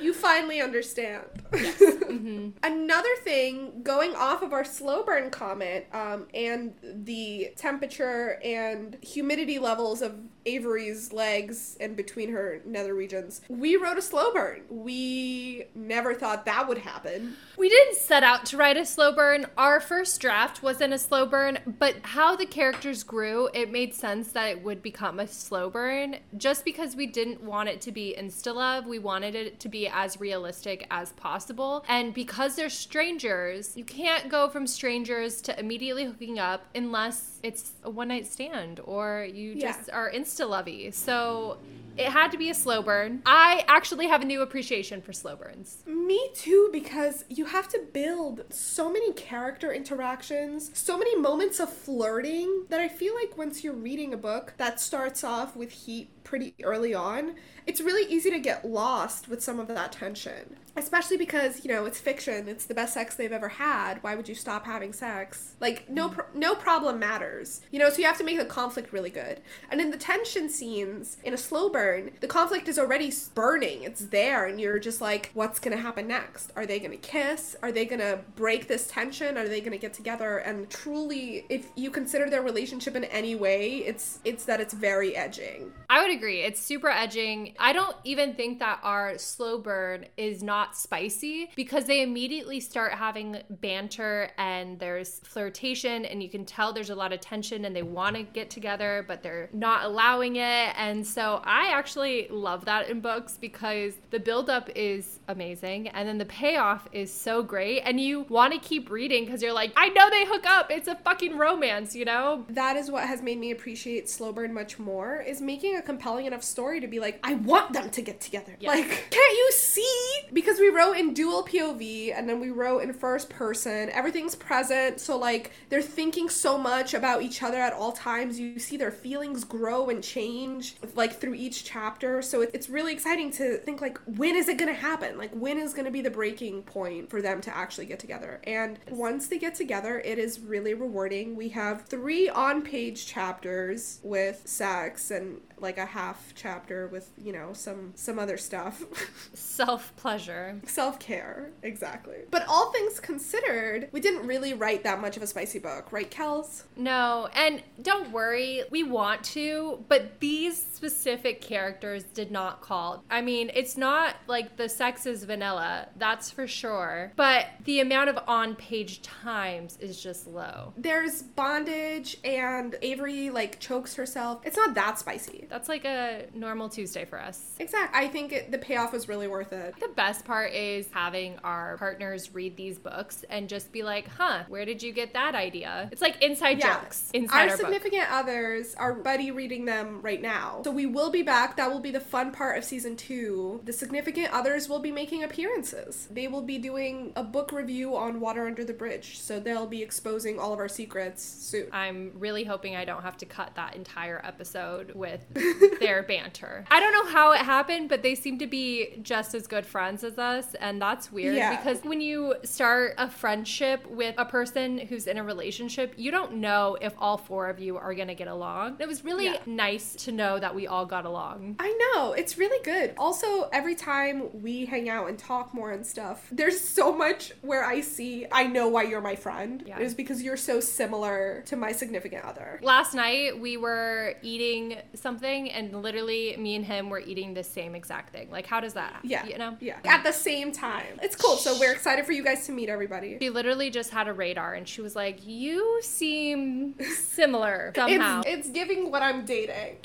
You 0.00 0.12
finally 0.12 0.60
understand. 0.60 1.24
Mm-hmm. 2.06 2.50
Another 2.62 3.14
thing, 3.22 3.82
going 3.82 4.14
off 4.14 4.42
of 4.42 4.52
our 4.52 4.64
slow 4.64 5.02
burn 5.02 5.30
comment 5.30 5.84
um, 5.92 6.26
and 6.32 6.74
the 6.82 7.52
temperature 7.56 8.40
and 8.42 8.96
humidity 9.02 9.58
levels 9.58 10.02
of 10.02 10.14
Avery's 10.46 11.12
legs 11.12 11.76
and 11.80 11.96
between 11.96 12.32
her 12.32 12.62
nether 12.64 12.94
regions, 12.94 13.40
we 13.48 13.76
wrote 13.76 13.98
a 13.98 14.02
slow 14.02 14.32
burn. 14.32 14.62
We 14.70 15.64
never 15.74 16.14
thought 16.14 16.46
that 16.46 16.68
would 16.68 16.78
happen. 16.78 17.36
We 17.58 17.68
didn't 17.68 17.96
set 17.96 18.22
out 18.22 18.46
to 18.46 18.56
write 18.56 18.76
a 18.76 18.86
slow 18.86 19.12
burn. 19.12 19.46
Our 19.58 19.80
first 19.80 20.20
draft 20.20 20.62
wasn't 20.62 20.94
a 20.94 20.98
slow 20.98 21.26
burn, 21.26 21.58
but 21.78 21.96
how 22.02 22.36
the 22.36 22.46
characters 22.46 23.02
grew, 23.02 23.48
it 23.52 23.70
made 23.72 23.92
sense 23.94 24.32
that 24.32 24.48
it 24.48 24.62
would 24.62 24.82
become 24.82 25.18
a 25.18 25.26
slow 25.26 25.68
burn. 25.68 26.16
Just 26.36 26.64
because 26.64 26.94
we 26.94 27.06
didn't 27.06 27.42
want 27.42 27.68
it 27.68 27.80
to 27.82 27.92
be 27.92 28.14
insta 28.18 28.54
love, 28.54 28.86
we 28.86 28.98
wanted 28.98 29.34
it 29.34 29.58
to 29.60 29.68
be 29.68 29.85
as 29.92 30.20
realistic 30.20 30.86
as 30.90 31.12
possible. 31.12 31.84
And 31.88 32.12
because 32.14 32.56
they're 32.56 32.68
strangers, 32.68 33.76
you 33.76 33.84
can't 33.84 34.28
go 34.28 34.48
from 34.48 34.66
strangers 34.66 35.40
to 35.42 35.58
immediately 35.58 36.04
hooking 36.04 36.38
up 36.38 36.64
unless 36.74 37.38
it's 37.42 37.72
a 37.84 37.90
one 37.90 38.08
night 38.08 38.26
stand 38.26 38.80
or 38.84 39.26
you 39.30 39.52
Yeah. 39.52 39.72
just 39.72 39.90
are 39.90 40.10
insta 40.10 40.48
lovey. 40.48 40.90
So 40.90 41.58
it 41.96 42.08
had 42.08 42.30
to 42.32 42.38
be 42.38 42.50
a 42.50 42.54
slow 42.54 42.82
burn. 42.82 43.22
I 43.26 43.64
actually 43.68 44.08
have 44.08 44.22
a 44.22 44.24
new 44.24 44.42
appreciation 44.42 45.00
for 45.00 45.12
slow 45.12 45.36
burns. 45.36 45.82
Me 45.86 46.30
too, 46.34 46.68
because 46.72 47.24
you 47.28 47.46
have 47.46 47.68
to 47.68 47.80
build 47.92 48.44
so 48.50 48.90
many 48.92 49.12
character 49.12 49.72
interactions, 49.72 50.70
so 50.74 50.98
many 50.98 51.16
moments 51.16 51.60
of 51.60 51.72
flirting 51.72 52.66
that 52.68 52.80
I 52.80 52.88
feel 52.88 53.14
like 53.14 53.36
once 53.36 53.64
you're 53.64 53.72
reading 53.72 54.12
a 54.12 54.18
book 54.18 54.54
that 54.58 54.80
starts 54.80 55.24
off 55.24 55.56
with 55.56 55.70
heat 55.70 56.10
pretty 56.24 56.54
early 56.64 56.92
on, 56.92 57.36
it's 57.66 57.80
really 57.80 58.10
easy 58.12 58.30
to 58.30 58.38
get 58.38 58.64
lost 58.64 59.28
with 59.28 59.42
some 59.42 59.60
of 59.60 59.68
that 59.68 59.92
tension. 59.92 60.56
Especially 60.76 61.16
because, 61.16 61.64
you 61.64 61.72
know, 61.72 61.86
it's 61.86 61.98
fiction, 61.98 62.48
it's 62.48 62.66
the 62.66 62.74
best 62.74 62.94
sex 62.94 63.14
they've 63.14 63.32
ever 63.32 63.48
had. 63.48 64.02
Why 64.02 64.14
would 64.14 64.28
you 64.28 64.34
stop 64.34 64.66
having 64.66 64.92
sex? 64.92 65.54
Like 65.60 65.88
no 65.88 66.08
mm. 66.08 66.12
pro- 66.12 66.26
no 66.34 66.54
problem 66.54 66.98
matters. 66.98 67.62
You 67.70 67.78
know, 67.78 67.88
so 67.88 67.98
you 67.98 68.04
have 68.04 68.18
to 68.18 68.24
make 68.24 68.38
the 68.38 68.44
conflict 68.44 68.92
really 68.92 69.08
good. 69.08 69.40
And 69.70 69.80
in 69.80 69.90
the 69.90 69.96
tension 69.96 70.48
scenes 70.48 71.16
in 71.24 71.32
a 71.32 71.38
slow 71.38 71.70
burn 71.70 71.85
burn. 71.86 72.10
The 72.20 72.26
conflict 72.26 72.68
is 72.68 72.78
already 72.78 73.12
burning. 73.34 73.84
It's 73.84 74.06
there 74.06 74.46
and 74.46 74.60
you're 74.60 74.78
just 74.78 75.00
like 75.00 75.30
what's 75.34 75.58
going 75.58 75.76
to 75.76 75.82
happen 75.82 76.08
next? 76.08 76.52
Are 76.56 76.66
they 76.66 76.78
going 76.78 76.90
to 76.90 76.96
kiss? 76.96 77.56
Are 77.62 77.70
they 77.70 77.84
going 77.84 78.00
to 78.00 78.20
break 78.34 78.66
this 78.66 78.88
tension? 78.88 79.36
Are 79.38 79.48
they 79.48 79.60
going 79.60 79.72
to 79.72 79.78
get 79.78 79.92
together? 79.92 80.38
And 80.38 80.68
truly 80.68 81.46
if 81.48 81.70
you 81.76 81.90
consider 81.90 82.28
their 82.28 82.42
relationship 82.42 82.96
in 82.96 83.04
any 83.04 83.34
way, 83.34 83.78
it's 83.78 84.18
it's 84.24 84.44
that 84.44 84.60
it's 84.60 84.74
very 84.74 85.14
edging. 85.16 85.72
I 85.88 86.02
would 86.02 86.12
agree. 86.12 86.40
It's 86.40 86.60
super 86.60 86.88
edging. 86.88 87.54
I 87.58 87.72
don't 87.72 87.96
even 88.04 88.34
think 88.34 88.58
that 88.58 88.80
our 88.82 89.18
slow 89.18 89.58
burn 89.58 90.06
is 90.16 90.42
not 90.42 90.76
spicy 90.76 91.50
because 91.54 91.84
they 91.84 92.02
immediately 92.02 92.60
start 92.60 92.92
having 92.92 93.38
banter 93.48 94.30
and 94.38 94.78
there's 94.78 95.20
flirtation 95.20 96.04
and 96.04 96.22
you 96.22 96.28
can 96.28 96.44
tell 96.44 96.72
there's 96.72 96.90
a 96.90 96.94
lot 96.94 97.12
of 97.12 97.20
tension 97.20 97.64
and 97.64 97.76
they 97.76 97.82
want 97.82 98.16
to 98.16 98.22
get 98.24 98.50
together 98.50 99.04
but 99.06 99.22
they're 99.22 99.48
not 99.52 99.84
allowing 99.84 100.36
it. 100.36 100.74
And 100.76 101.06
so 101.06 101.40
I 101.44 101.75
actually 101.76 102.28
love 102.30 102.64
that 102.64 102.88
in 102.88 103.00
books 103.00 103.36
because 103.40 103.94
the 104.10 104.18
buildup 104.18 104.70
is 104.74 105.20
amazing 105.28 105.88
and 105.88 106.08
then 106.08 106.18
the 106.18 106.24
payoff 106.24 106.88
is 106.92 107.12
so 107.12 107.42
great 107.42 107.80
and 107.80 108.00
you 108.00 108.22
want 108.28 108.52
to 108.52 108.58
keep 108.58 108.90
reading 108.90 109.24
because 109.24 109.42
you're 109.42 109.52
like, 109.52 109.72
I 109.76 109.88
know 109.90 110.08
they 110.10 110.24
hook 110.24 110.46
up. 110.46 110.70
It's 110.70 110.88
a 110.88 110.94
fucking 110.96 111.36
romance, 111.36 111.94
you 111.94 112.04
know? 112.04 112.44
that 112.48 112.76
is 112.76 112.90
what 112.90 113.04
has 113.04 113.22
made 113.22 113.38
me 113.38 113.50
appreciate 113.50 114.08
slow 114.08 114.32
burn 114.32 114.52
much 114.52 114.78
more 114.78 115.20
is 115.20 115.40
making 115.40 115.76
a 115.76 115.82
compelling 115.82 116.26
enough 116.26 116.42
story 116.42 116.80
to 116.80 116.86
be 116.86 116.98
like 116.98 117.20
i 117.22 117.34
want 117.34 117.72
them 117.72 117.90
to 117.90 118.02
get 118.02 118.20
together. 118.20 118.56
Like 118.62 118.88
can't 119.10 119.36
you 119.36 119.52
see? 119.52 120.10
Because 120.32 120.58
we 120.58 120.68
wrote 120.68 120.94
in 120.94 121.14
dual 121.14 121.44
pov 121.44 122.12
and 122.16 122.28
then 122.28 122.40
we 122.40 122.50
wrote 122.50 122.80
in 122.80 122.92
first 122.92 123.28
person. 123.28 123.90
Everything's 123.90 124.34
present. 124.34 125.00
So 125.00 125.16
like 125.18 125.52
they're 125.68 125.82
thinking 125.82 126.28
so 126.28 126.56
much 126.56 126.94
about 126.94 127.22
each 127.22 127.42
other 127.42 127.58
at 127.58 127.72
all 127.72 127.92
times. 127.92 128.40
You 128.40 128.58
see 128.58 128.76
their 128.76 128.90
feelings 128.90 129.44
grow 129.44 129.88
and 129.90 130.02
change 130.02 130.76
like 130.94 131.20
through 131.20 131.34
each 131.34 131.65
chapter 131.66 132.22
so 132.22 132.40
it- 132.42 132.50
it's 132.54 132.68
really 132.68 132.92
exciting 132.92 133.30
to 133.32 133.58
think 133.58 133.80
like 133.80 133.98
when 134.06 134.36
is 134.36 134.48
it 134.48 134.56
gonna 134.56 134.72
happen? 134.72 135.18
Like 135.18 135.32
when 135.32 135.58
is 135.58 135.74
gonna 135.74 135.90
be 135.90 136.00
the 136.00 136.10
breaking 136.10 136.62
point 136.62 137.10
for 137.10 137.20
them 137.20 137.40
to 137.42 137.56
actually 137.56 137.86
get 137.86 137.98
together? 137.98 138.40
And 138.44 138.78
once 138.90 139.26
they 139.26 139.38
get 139.38 139.54
together 139.54 140.00
it 140.04 140.18
is 140.18 140.40
really 140.40 140.74
rewarding. 140.74 141.36
We 141.36 141.48
have 141.50 141.86
three 141.86 142.28
on-page 142.28 143.06
chapters 143.06 144.00
with 144.02 144.42
sex 144.46 145.10
and 145.10 145.40
like 145.58 145.78
a 145.78 145.86
half 145.86 146.32
chapter 146.34 146.86
with 146.88 147.10
you 147.16 147.32
know 147.32 147.52
some 147.52 147.92
some 147.94 148.18
other 148.18 148.36
stuff 148.36 148.82
Self 149.34 149.94
pleasure. 149.96 150.60
self-care 150.66 151.50
exactly 151.62 152.18
but 152.30 152.44
all 152.48 152.70
things 152.72 153.00
considered 153.00 153.88
we 153.92 154.00
didn't 154.00 154.26
really 154.26 154.54
write 154.54 154.84
that 154.84 155.00
much 155.00 155.16
of 155.16 155.22
a 155.22 155.26
spicy 155.26 155.58
book 155.58 155.90
right 155.92 156.10
kels 156.10 156.64
No, 156.76 157.28
and 157.34 157.62
don't 157.82 158.10
worry, 158.12 158.62
we 158.70 158.82
want 158.82 159.22
to, 159.24 159.84
but 159.88 160.20
these 160.20 160.60
specific 160.60 161.40
characters 161.40 162.02
did 162.04 162.30
not 162.30 162.60
call. 162.60 163.02
I 163.10 163.20
mean, 163.22 163.50
it's 163.54 163.76
not 163.76 164.14
like 164.26 164.56
the 164.56 164.68
sex 164.68 165.06
is 165.06 165.24
vanilla, 165.24 165.88
that's 165.96 166.30
for 166.30 166.46
sure, 166.46 167.12
but 167.16 167.46
the 167.64 167.80
amount 167.80 168.10
of 168.10 168.18
on 168.28 168.56
page 168.56 169.02
times 169.02 169.76
is 169.80 170.02
just 170.02 170.26
low. 170.26 170.72
there's 170.76 171.22
bondage 171.22 172.18
and 172.24 172.76
avery 172.82 173.30
like 173.30 173.58
chokes 173.60 173.94
herself 173.94 174.40
it's 174.44 174.56
not 174.56 174.74
that 174.74 174.98
spicy 174.98 175.45
That's 175.48 175.68
like 175.68 175.84
a 175.84 176.26
normal 176.34 176.68
Tuesday 176.68 177.04
for 177.04 177.20
us. 177.20 177.54
exactly 177.58 177.98
i 177.98 178.08
think 178.08 178.32
it, 178.32 178.50
the 178.50 178.58
payoff 178.58 178.92
was 178.92 179.08
really 179.08 179.28
worth 179.28 179.52
it 179.52 179.74
The 179.80 179.88
best 179.88 180.24
part 180.24 180.52
is 180.52 180.88
having 180.90 181.38
our 181.44 181.76
partners 181.76 182.34
read 182.34 182.56
these 182.56 182.78
books 182.78 183.24
and 183.30 183.48
just 183.48 183.72
be 183.72 183.82
like, 183.82 184.08
huh, 184.08 184.44
where 184.48 184.64
did 184.64 184.82
you 184.82 184.92
get 184.92 185.12
that 185.14 185.34
idea? 185.34 185.88
It's 185.92 186.02
like 186.02 186.22
inside 186.22 186.60
jokes 186.60 187.10
inside 187.12 187.34
our, 187.34 187.40
our, 187.42 187.48
book. 187.48 187.58
significant 187.58 188.10
others 188.10 188.74
are 188.74 188.94
buddy 188.94 189.30
reading 189.30 189.64
them 189.64 190.00
right 190.02 190.20
now. 190.20 190.62
So 190.64 190.70
we 190.70 190.86
will 190.86 191.10
be 191.10 191.22
back. 191.22 191.56
That 191.56 191.70
will 191.70 191.80
be 191.80 191.90
the 191.90 192.00
fun 192.00 192.32
part 192.32 192.58
of 192.58 192.64
season 192.64 192.96
two. 192.96 193.60
The 193.64 193.72
significant 193.72 194.32
others 194.32 194.68
will 194.68 194.78
be 194.78 194.92
making 194.92 195.22
appearances. 195.24 196.08
They 196.10 196.28
will 196.28 196.42
be 196.42 196.58
doing 196.58 197.12
a 197.16 197.22
book 197.22 197.52
review 197.52 197.96
on 197.96 198.20
Water 198.20 198.46
Under 198.46 198.64
the 198.64 198.72
Bridge. 198.72 199.18
So 199.18 199.40
they'll 199.40 199.66
be 199.66 199.82
exposing 199.82 200.38
all 200.38 200.52
of 200.52 200.58
our 200.58 200.68
secrets 200.68 201.22
soon. 201.22 201.68
I'm 201.72 202.12
really 202.18 202.44
hoping 202.44 202.76
I 202.76 202.84
don't 202.84 203.02
have 203.02 203.16
to 203.18 203.26
cut 203.26 203.52
that 203.56 203.74
entire 203.76 204.20
episode 204.24 204.92
with 204.94 205.24
their 205.80 206.02
banter. 206.02 206.64
I 206.70 206.80
don't 206.80 206.92
know 206.92 207.12
how 207.12 207.32
it 207.32 207.40
happened, 207.40 207.88
but 207.88 208.02
they 208.02 208.14
seem 208.14 208.38
to 208.38 208.46
be 208.46 208.98
just 209.02 209.34
as 209.34 209.46
good 209.46 209.66
friends 209.66 210.02
as 210.04 210.18
us, 210.18 210.54
and 210.54 210.80
that's 210.80 211.12
weird 211.12 211.36
Yeah. 211.36 211.56
because 211.56 211.82
when 211.84 212.00
you 212.00 212.34
start 212.44 212.94
a 212.98 213.08
friendship 213.10 213.86
with 213.90 214.14
a 214.18 214.24
person 214.24 214.78
who's 214.78 215.06
in 215.06 215.18
a 215.18 215.24
relationship, 215.24 215.94
you 215.96 216.10
don't 216.10 216.34
know 216.36 216.76
if 216.80 216.94
all 216.98 217.16
four 217.18 217.48
of 217.48 217.58
you 217.60 217.76
are 217.76 217.94
going 217.94 218.08
to 218.08 218.14
get 218.14 218.28
along. 218.28 218.76
It 218.78 218.88
was 218.88 219.04
really 219.04 219.26
Yeah. 219.26 219.36
nice 219.46 219.94
to 220.04 220.12
know 220.12 220.38
that 220.38 220.54
we 220.54 220.66
all 220.66 220.86
got 220.86 221.04
along. 221.04 221.56
I 221.58 221.92
know, 221.94 222.12
it's 222.12 222.38
really 222.38 222.62
good. 222.64 222.94
Also, 222.96 223.48
every 223.52 223.74
time 223.74 224.42
we 224.42 224.64
hang 224.66 224.88
out 224.88 225.08
and 225.08 225.18
talk 225.18 225.52
more 225.54 225.70
and 225.72 225.86
stuff, 225.86 226.26
there's 226.30 226.60
so 226.60 226.92
much 226.92 227.32
where 227.42 227.64
I 227.64 227.80
see, 227.80 228.26
I 228.32 228.46
know 228.46 228.68
why 228.68 228.82
you're 228.84 229.00
my 229.00 229.16
friend. 229.16 229.62
Yeah. 229.66 229.78
It 229.78 229.82
is 229.82 229.94
because 229.94 230.22
you're 230.22 230.36
so 230.36 230.60
similar 230.60 231.42
to 231.46 231.56
my 231.56 231.72
significant 231.72 232.24
other. 232.24 232.60
Last 232.62 232.94
night 232.94 233.38
we 233.40 233.56
were 233.56 234.14
eating 234.22 234.78
something 234.94 235.25
and 235.30 235.82
literally 235.82 236.36
me 236.38 236.54
and 236.56 236.64
him 236.64 236.88
were 236.90 237.00
eating 237.00 237.34
the 237.34 237.42
same 237.44 237.74
exact 237.74 238.12
thing. 238.12 238.30
Like 238.30 238.46
how 238.46 238.60
does 238.60 238.74
that 238.74 238.92
happen? 238.92 239.10
Yeah. 239.10 239.26
You 239.26 239.38
know? 239.38 239.56
Yeah. 239.60 239.78
At 239.84 240.04
the 240.04 240.12
same 240.12 240.52
time. 240.52 240.98
It's 241.02 241.16
cool. 241.16 241.36
So 241.36 241.58
we're 241.58 241.72
excited 241.72 242.06
for 242.06 242.12
you 242.12 242.22
guys 242.24 242.46
to 242.46 242.52
meet 242.52 242.68
everybody. 242.68 243.18
She 243.20 243.30
literally 243.30 243.70
just 243.70 243.90
had 243.90 244.08
a 244.08 244.12
radar 244.12 244.54
and 244.54 244.66
she 244.68 244.80
was 244.80 244.94
like, 244.96 245.26
You 245.26 245.80
seem 245.82 246.74
similar 246.80 247.72
somehow. 247.76 248.20
It's, 248.26 248.46
it's 248.46 248.50
giving 248.50 248.90
what 248.90 249.02
I'm 249.02 249.24
dating. 249.24 249.76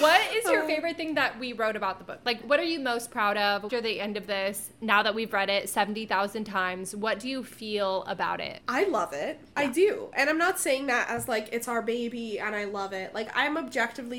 what 0.00 0.20
is 0.34 0.44
your 0.44 0.62
Oh. 0.62 0.66
favorite 0.66 0.96
thing 0.96 1.14
that 1.14 1.38
we 1.38 1.52
wrote 1.52 1.76
about 1.76 1.98
the 1.98 2.04
book? 2.04 2.20
Like, 2.24 2.42
what 2.42 2.58
are 2.60 2.64
you 2.64 2.80
most 2.80 3.10
proud 3.10 3.36
of 3.36 3.64
after 3.64 3.80
the 3.80 4.00
end 4.00 4.16
of 4.16 4.26
this? 4.26 4.70
Now 4.80 5.02
that 5.02 5.14
we've 5.14 5.32
read 5.32 5.48
it 5.48 5.68
70,000 5.68 6.44
times, 6.44 6.94
what 6.96 7.20
do 7.20 7.28
you 7.28 7.44
feel 7.44 8.02
about 8.04 8.40
it? 8.40 8.60
I 8.68 8.84
love 8.84 9.12
it. 9.12 9.40
I 9.56 9.66
do. 9.68 10.08
And 10.14 10.28
I'm 10.28 10.38
not 10.38 10.58
saying 10.58 10.86
that 10.86 11.08
as 11.08 11.28
like 11.28 11.48
it's 11.52 11.68
our 11.68 11.82
baby 11.82 12.38
and 12.40 12.54
I 12.54 12.64
love 12.64 12.92
it. 12.92 13.14
Like 13.14 13.30
I'm 13.34 13.56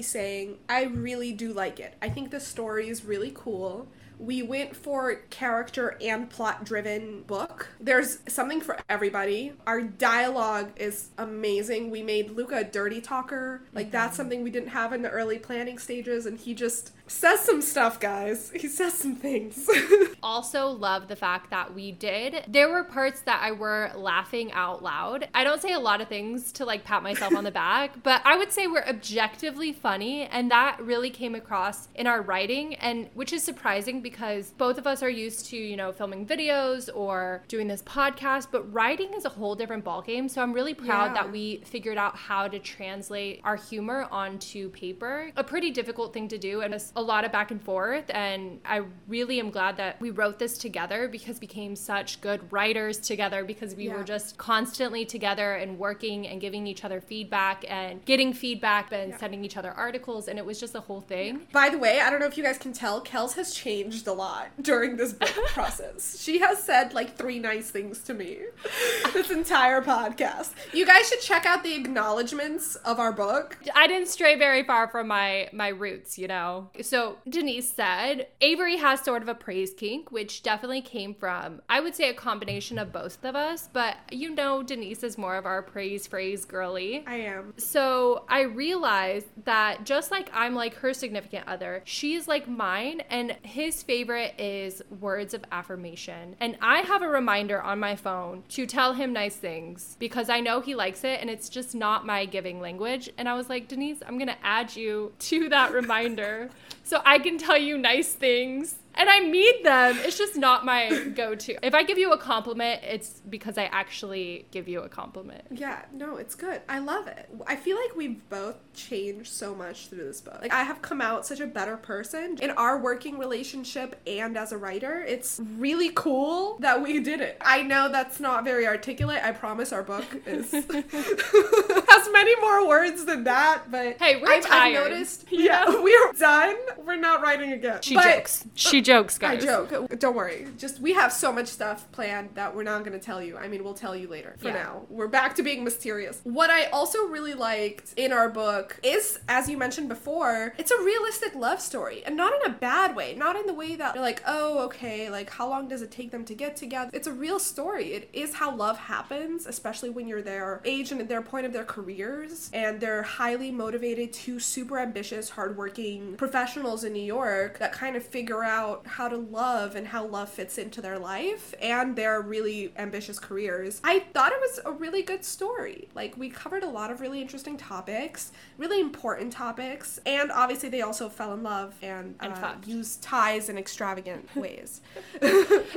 saying 0.01 0.58
I 0.67 0.84
really 0.84 1.31
do 1.31 1.53
like 1.53 1.79
it. 1.79 1.96
I 2.01 2.10
think 2.10 2.31
the 2.31 2.39
story 2.39 2.89
is 2.89 3.03
really 3.03 3.31
cool. 3.34 3.88
We 4.19 4.41
went 4.41 4.75
for 4.75 5.15
character 5.29 5.98
and 6.01 6.29
plot 6.29 6.65
driven 6.65 7.24
book. 7.24 7.69
There's 7.79 8.19
something 8.27 8.60
for 8.60 8.77
everybody. 8.89 9.53
Our 9.65 9.81
dialogue 9.81 10.72
is 10.75 11.10
amazing. 11.17 11.89
We 11.89 12.03
made 12.03 12.31
Luca 12.31 12.58
a 12.58 12.63
dirty 12.65 13.00
talker. 13.00 13.62
Like 13.74 13.91
that's 13.91 14.10
mm-hmm. 14.10 14.15
something 14.17 14.43
we 14.43 14.51
didn't 14.51 14.69
have 14.69 14.91
in 14.91 15.01
the 15.01 15.10
early 15.10 15.39
planning 15.39 15.77
stages 15.77 16.25
and 16.25 16.38
he 16.38 16.53
just 16.53 16.91
says 17.10 17.39
some 17.42 17.62
stuff, 17.62 18.00
guys. 18.00 18.51
He 18.56 18.68
says 18.68 18.94
some 18.94 19.16
things. 19.16 19.70
Also, 20.22 20.68
love 20.68 21.08
the 21.08 21.16
fact 21.16 21.50
that 21.50 21.74
we 21.74 21.94
did. 21.94 22.44
There 22.46 22.70
were 22.70 22.84
parts 22.84 23.22
that 23.22 23.39
I 23.42 23.54
were 23.54 23.89
laughing 23.96 24.51
out 24.51 24.84
loud. 24.84 25.30
I 25.34 25.46
don't 25.46 25.62
say 25.62 25.72
a 25.72 25.80
lot 25.80 26.01
of 26.01 26.10
things 26.10 26.51
to 26.54 26.66
like 26.66 26.84
pat 26.84 27.01
myself 27.04 27.34
on 27.34 27.46
the 27.46 27.51
back, 27.51 27.92
but 28.04 28.22
I 28.25 28.36
would 28.36 28.51
say 28.51 28.68
we're 28.68 28.84
objectively 28.84 29.72
funny, 29.72 30.24
and 30.24 30.51
that 30.51 30.78
really 30.82 31.10
came 31.10 31.36
across 31.36 31.88
in 31.96 32.06
our 32.06 32.22
writing, 32.22 32.75
and 32.75 33.08
which 33.13 33.32
is 33.32 33.44
surprising 33.44 34.01
because 34.01 34.51
both 34.58 34.78
of 34.78 34.86
us 34.86 35.01
are 35.01 35.10
used 35.10 35.46
to, 35.48 35.58
you 35.58 35.78
know, 35.78 35.94
filming 35.94 36.25
videos 36.25 36.89
or 36.94 37.42
doing 37.48 37.68
this 37.70 37.82
podcast, 37.84 38.48
but 38.51 38.72
writing 38.74 39.13
is 39.13 39.24
a 39.24 39.30
whole 39.30 39.56
different 39.56 39.86
ballgame. 39.86 40.30
So 40.30 40.42
I'm 40.42 40.51
really 40.51 40.74
proud 40.74 41.08
Yeah. 41.08 41.13
that 41.13 41.32
we 41.32 41.62
figured 41.66 41.98
out 41.98 42.18
how 42.18 42.50
to 42.50 42.60
translate 42.60 43.39
our 43.46 43.56
humor 43.56 44.06
onto 44.12 44.70
paper. 44.72 45.32
A 45.38 45.46
pretty 45.46 45.72
difficult 45.72 46.13
thing 46.13 46.28
to 46.28 46.38
do, 46.38 46.60
and 46.60 46.74
it's 46.74 46.92
a 47.00 47.01
lot 47.01 47.24
of 47.25 47.32
back 47.32 47.50
and 47.51 47.62
forth. 47.62 48.06
And 48.10 48.60
I 48.65 48.82
really 49.08 49.39
am 49.39 49.50
glad 49.50 49.77
that 49.77 50.00
we 50.01 50.10
wrote 50.12 50.38
this 50.38 50.58
together 50.58 51.08
because 51.08 51.38
we 51.38 51.48
became 51.48 51.75
such 51.75 52.22
good 52.22 52.51
writers 52.51 52.98
together 53.00 53.44
because 53.44 53.74
we 53.74 53.88
Yeah. 53.88 53.96
were 53.98 54.03
just 54.03 54.38
constantly 54.38 55.06
together 55.06 55.53
and 55.56 55.79
working 55.79 56.27
and 56.27 56.39
giving 56.39 56.68
each 56.68 56.84
other 56.86 57.00
feedback 57.01 57.63
and 57.68 58.03
getting 58.06 58.34
feedback 58.34 58.91
and 58.91 59.18
sending 59.20 59.44
each 59.44 59.58
other 59.58 59.72
articles. 59.72 60.27
And 60.27 60.38
it 60.38 60.46
was 60.46 60.60
just 60.60 60.75
a 60.75 60.82
whole 60.82 61.01
thing. 61.01 61.48
By 61.53 61.70
the 61.70 61.77
way, 61.77 62.01
I 62.01 62.10
don't 62.10 62.20
know 62.20 62.25
if 62.27 62.38
you 62.38 62.44
guys 62.44 62.58
can 62.58 62.74
tell, 62.74 63.01
Kels 63.03 63.34
has 63.36 63.53
changed 63.53 64.06
a 64.08 64.13
lot 64.13 64.50
during 64.62 64.98
this 64.98 65.13
book 65.13 65.29
process. 65.48 66.22
She 66.22 66.39
has 66.39 66.62
said 66.62 66.94
like 66.94 67.15
three 67.18 67.39
nice 67.39 67.72
things 67.72 68.03
to 68.03 68.13
me 68.13 68.38
this 69.13 69.32
entire 69.32 69.82
podcast. 69.82 70.51
You 70.74 70.86
guys 70.86 71.08
should 71.10 71.22
check 71.22 71.46
out 71.46 71.63
the 71.63 71.74
acknowledgments 71.75 72.75
of 72.77 73.00
our 73.00 73.12
book. 73.12 73.58
I 73.74 73.88
didn't 73.88 74.08
stray 74.10 74.36
very 74.38 74.63
far 74.63 74.88
from 74.88 75.08
my 75.08 75.50
my 75.53 75.70
roots, 75.70 76.18
you 76.18 76.27
know. 76.27 76.70
So 76.89 77.17
Denise 77.29 77.72
said 77.72 78.29
Avery 78.41 78.77
has 78.77 79.01
sort 79.01 79.22
of 79.22 79.27
a 79.27 79.36
praise 79.36 79.75
kink, 79.75 80.12
which 80.12 80.41
definitely 80.41 80.81
came 80.81 81.13
from, 81.13 81.62
I 81.69 81.81
would 81.81 81.93
say, 81.93 82.10
a 82.10 82.15
combination 82.15 82.79
of 82.79 82.91
both 82.91 83.24
of 83.24 83.36
us. 83.36 83.69
But 83.72 83.98
you 84.10 84.34
know, 84.34 84.63
Denise 84.63 85.03
is 85.03 85.15
more 85.15 85.36
of 85.36 85.46
our 85.46 85.62
praise 85.62 86.08
phrase 86.08 86.46
girly. 86.46 87.03
I 87.05 87.17
am. 87.17 87.53
So 87.58 88.25
I 88.27 88.41
realized 88.41 89.27
that 89.46 89.84
just 89.84 90.10
like 90.10 90.31
I'm 90.34 90.55
like 90.55 90.74
her 90.77 90.91
significant 90.96 91.48
other, 91.48 91.84
she's 91.86 92.27
like 92.27 92.48
mine, 92.48 93.03
and 93.12 93.36
his 93.43 93.84
favorite 93.84 94.34
is 94.39 94.81
words 95.00 95.36
of 95.36 95.43
affirmation. 95.51 96.36
And 96.39 96.58
I 96.60 96.79
have 96.79 97.03
a 97.03 97.08
reminder 97.08 97.62
on 97.62 97.79
my 97.79 97.96
phone 97.96 98.41
to 98.50 98.65
tell 98.65 98.93
him 98.93 99.13
nice 99.13 99.36
things 99.36 99.96
because 100.00 100.27
I 100.27 100.39
know 100.39 100.60
he 100.60 100.74
likes 100.74 101.03
it 101.03 101.22
and 101.22 101.29
it's 101.29 101.50
just 101.50 101.75
not 101.75 102.08
my 102.08 102.25
giving 102.25 102.60
language. 102.60 103.12
And 103.19 103.29
I 103.29 103.36
was 103.36 103.48
like, 103.48 103.67
Denise, 103.67 104.00
I'm 104.08 104.17
gonna 104.17 104.38
add 104.41 104.75
you 104.75 105.13
to 105.19 105.50
that 105.50 105.72
reminder 105.79 106.50
so 106.89 107.00
I 107.05 107.19
can 107.19 107.38
tell 107.38 107.58
you 107.58 107.77
nice 107.77 108.13
things 108.13 108.74
and 109.00 109.10
I 109.10 109.22
mean 109.22 109.63
them. 109.63 109.98
It's 110.03 110.18
just 110.18 110.36
not 110.36 110.65
my 110.65 110.89
go 111.15 111.34
to. 111.36 111.65
If 111.65 111.74
I 111.74 111.84
give 111.84 111.98
you 111.98 112.12
a 112.12 112.18
compliment, 112.18 112.82
it's 112.84 113.22
because 113.29 113.58
I 113.58 113.63
actually 113.65 114.46
give 114.51 114.68
you 114.68 114.82
a 114.82 114.89
compliment. 114.89 115.41
Yeah, 115.51 115.82
no, 115.94 116.18
it's 116.18 116.36
good. 116.36 116.62
I 116.70 116.79
love 116.79 117.08
it. 117.08 117.29
I 117.48 117.56
feel 117.56 117.77
like 117.77 117.96
we've 117.96 118.27
both 118.29 118.58
changed 118.74 119.32
so 119.32 119.56
much 119.56 119.88
through 119.88 120.03
this 120.06 120.22
book. 120.22 120.39
Like, 120.41 120.53
I 120.53 120.63
have 120.63 120.82
come 120.82 121.01
out 121.01 121.25
such 121.25 121.39
a 121.39 121.48
better 121.48 121.77
person 121.77 122.38
in 122.41 122.51
our 122.51 122.77
working 122.77 123.18
relationship 123.18 124.00
and 124.06 124.38
as 124.38 124.51
a 124.51 124.58
writer. 124.58 125.03
It's 125.03 125.39
really 125.58 125.91
cool 125.96 126.58
that 126.60 126.82
we 126.82 127.00
did 127.00 127.22
it. 127.22 127.38
I 127.41 127.63
know 127.63 127.89
that's 127.89 128.20
not 128.20 128.44
very 128.44 128.68
articulate. 128.68 129.24
I 129.24 129.32
promise 129.32 129.72
our 129.74 129.84
book 129.84 130.06
is 130.25 130.51
has 130.51 132.10
many 132.12 132.36
more 132.41 132.68
words 132.68 133.06
than 133.06 133.24
that, 133.24 133.63
but 133.72 133.98
Hey, 134.00 134.18
we're 134.22 134.27
I've, 134.29 134.44
I've 134.46 134.50
tired. 134.50 134.91
noticed. 134.91 135.25
Yeah, 135.29 135.65
we're 135.82 136.12
done. 136.13 136.56
We're 136.86 136.96
not 136.98 137.22
writing 137.22 137.53
again. 137.53 137.82
She 137.82 137.96
But- 137.96 138.03
jokes. 138.15 138.46
She 138.56 138.79
uh, 138.79 138.82
jokes, 138.89 139.17
guys. 139.17 139.43
I 139.43 139.46
joke. 139.46 140.00
Don't 140.00 140.15
worry. 140.15 140.48
Just 140.58 140.79
we 140.81 140.93
have 140.93 141.12
so 141.13 141.31
much 141.31 141.48
stuff 141.48 141.89
planned 141.91 142.29
that 142.36 142.55
we're 142.55 142.63
not 142.63 142.79
going 142.86 142.98
to 143.00 143.03
tell 143.03 143.22
you. 143.22 143.38
I 143.38 143.48
mean, 143.48 143.63
we'll 143.63 143.74
tell 143.86 143.96
you 143.96 144.08
later. 144.08 144.36
For 144.39 144.48
Yeah. 144.50 144.63
now, 144.63 144.86
we're 144.89 145.08
back 145.08 145.36
to 145.36 145.43
being 145.43 145.63
mysterious. 145.63 146.22
What 146.24 146.50
I 146.50 146.65
also 146.65 147.00
really 147.08 147.34
liked 147.34 147.93
in 147.96 148.12
our 148.12 148.29
book 148.29 148.79
is, 148.84 149.19
as 149.27 149.50
you 149.50 149.58
mentioned 149.58 149.89
before, 149.89 150.53
it's 150.58 150.72
a 150.72 150.81
realistic 150.81 151.36
love 151.36 151.62
story, 151.62 152.03
and 152.05 152.15
not 152.17 152.34
in 152.38 152.51
a 152.51 152.53
bad 152.55 152.96
way. 152.96 153.15
Not 153.15 153.36
in 153.36 153.46
the 153.46 153.53
way 153.53 153.75
that 153.75 153.96
you're 153.96 154.03
like, 154.03 154.22
oh, 154.25 154.60
okay, 154.65 155.10
like 155.10 155.29
how 155.29 155.48
long 155.50 155.67
does 155.67 155.81
it 155.81 155.91
take 155.91 156.12
them 156.12 156.25
to 156.25 156.34
get 156.34 156.55
together? 156.55 156.89
It's 156.93 157.08
a 157.08 157.13
real 157.13 157.39
story. 157.39 157.93
It 157.93 158.10
is 158.13 158.34
how 158.36 158.55
love 158.55 158.77
happens, 158.77 159.46
especially 159.46 159.89
when 159.89 160.08
you're 160.08 160.22
their 160.22 160.62
age 160.65 160.91
and 160.91 161.00
at 161.01 161.08
their 161.08 161.22
point 161.22 161.46
of 161.46 161.53
their 161.53 161.63
careers, 161.75 162.50
and 162.53 162.79
they're 162.79 163.03
highly 163.03 163.51
motivated, 163.51 164.13
two 164.13 164.39
super 164.39 164.77
ambitious, 164.79 165.29
hardworking 165.29 166.15
professionals 166.17 166.84
in 166.84 166.93
New 166.93 167.08
York 167.19 167.60
that 167.60 167.72
kind 167.72 167.96
of 167.96 168.03
figure 168.03 168.43
out 168.43 168.69
how 168.86 169.08
to 169.08 169.18
love 169.18 169.76
and 169.76 169.88
how 169.88 170.06
love 170.06 170.30
fits 170.30 170.58
into 170.58 170.82
their 170.82 171.00
life 171.00 171.54
and 171.62 171.96
their 171.96 172.22
really 172.22 172.74
ambitious 172.78 173.20
careers. 173.20 173.82
I 173.84 174.00
thought 174.00 174.32
it 174.32 174.40
was 174.40 174.60
a 174.66 174.72
really 174.72 175.02
good 175.02 175.24
story. 175.26 175.88
Like, 175.96 176.18
we 176.18 176.30
covered 176.30 176.64
a 176.64 176.70
lot 176.70 176.92
of 176.92 177.02
really 177.02 177.22
interesting 177.22 177.58
topics, 177.58 178.32
really 178.58 178.80
important 178.82 179.34
topics, 179.34 180.00
and 180.06 180.32
obviously, 180.32 180.70
they 180.70 180.82
also 180.82 181.10
fell 181.10 181.34
in 181.34 181.44
love 181.44 181.76
and, 181.82 182.16
And 182.20 182.34
uh, 182.34 182.56
used 182.66 183.02
ties 183.02 183.50
in 183.50 183.58
extravagant 183.58 184.30
ways. 184.36 184.82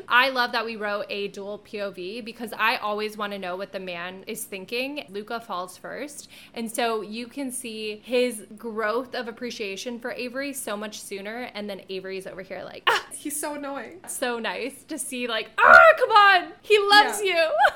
I 0.09 0.31
love 0.31 0.53
that 0.53 0.65
we 0.65 0.77
wrote 0.77 1.07
a 1.09 1.29
dual 1.29 1.61
POV 1.61 2.25
because 2.25 2.53
I 2.57 2.77
always 2.77 3.17
want 3.17 3.33
to 3.33 3.39
know 3.39 3.57
what 3.57 3.73
the 3.73 3.81
man 3.81 4.25
is 4.27 4.45
thinking. 4.45 5.07
Luca 5.09 5.41
falls 5.41 5.77
first. 5.77 6.29
And 6.55 6.71
so 6.71 7.03
you 7.03 7.27
can 7.27 7.51
see 7.51 8.01
his 8.05 8.47
growth 8.57 9.15
of 9.15 9.29
appreciation 9.29 9.99
for 9.99 10.13
Avery 10.13 10.53
so 10.53 10.77
much 10.77 11.01
sooner. 11.01 11.51
And 11.55 11.69
then 11.69 11.83
Avery's 11.89 12.27
over 12.27 12.43
here 12.43 12.63
like, 12.65 12.82
ah, 12.87 13.07
He's 13.13 13.39
so 13.39 13.55
annoying. 13.55 14.01
so 14.09 14.39
nice 14.39 14.83
to 14.89 14.99
see, 14.99 15.27
like, 15.29 15.51
ah, 15.59 15.81
come 15.99 16.11
on. 16.11 16.53
He 16.63 16.79
loves. 16.79 17.12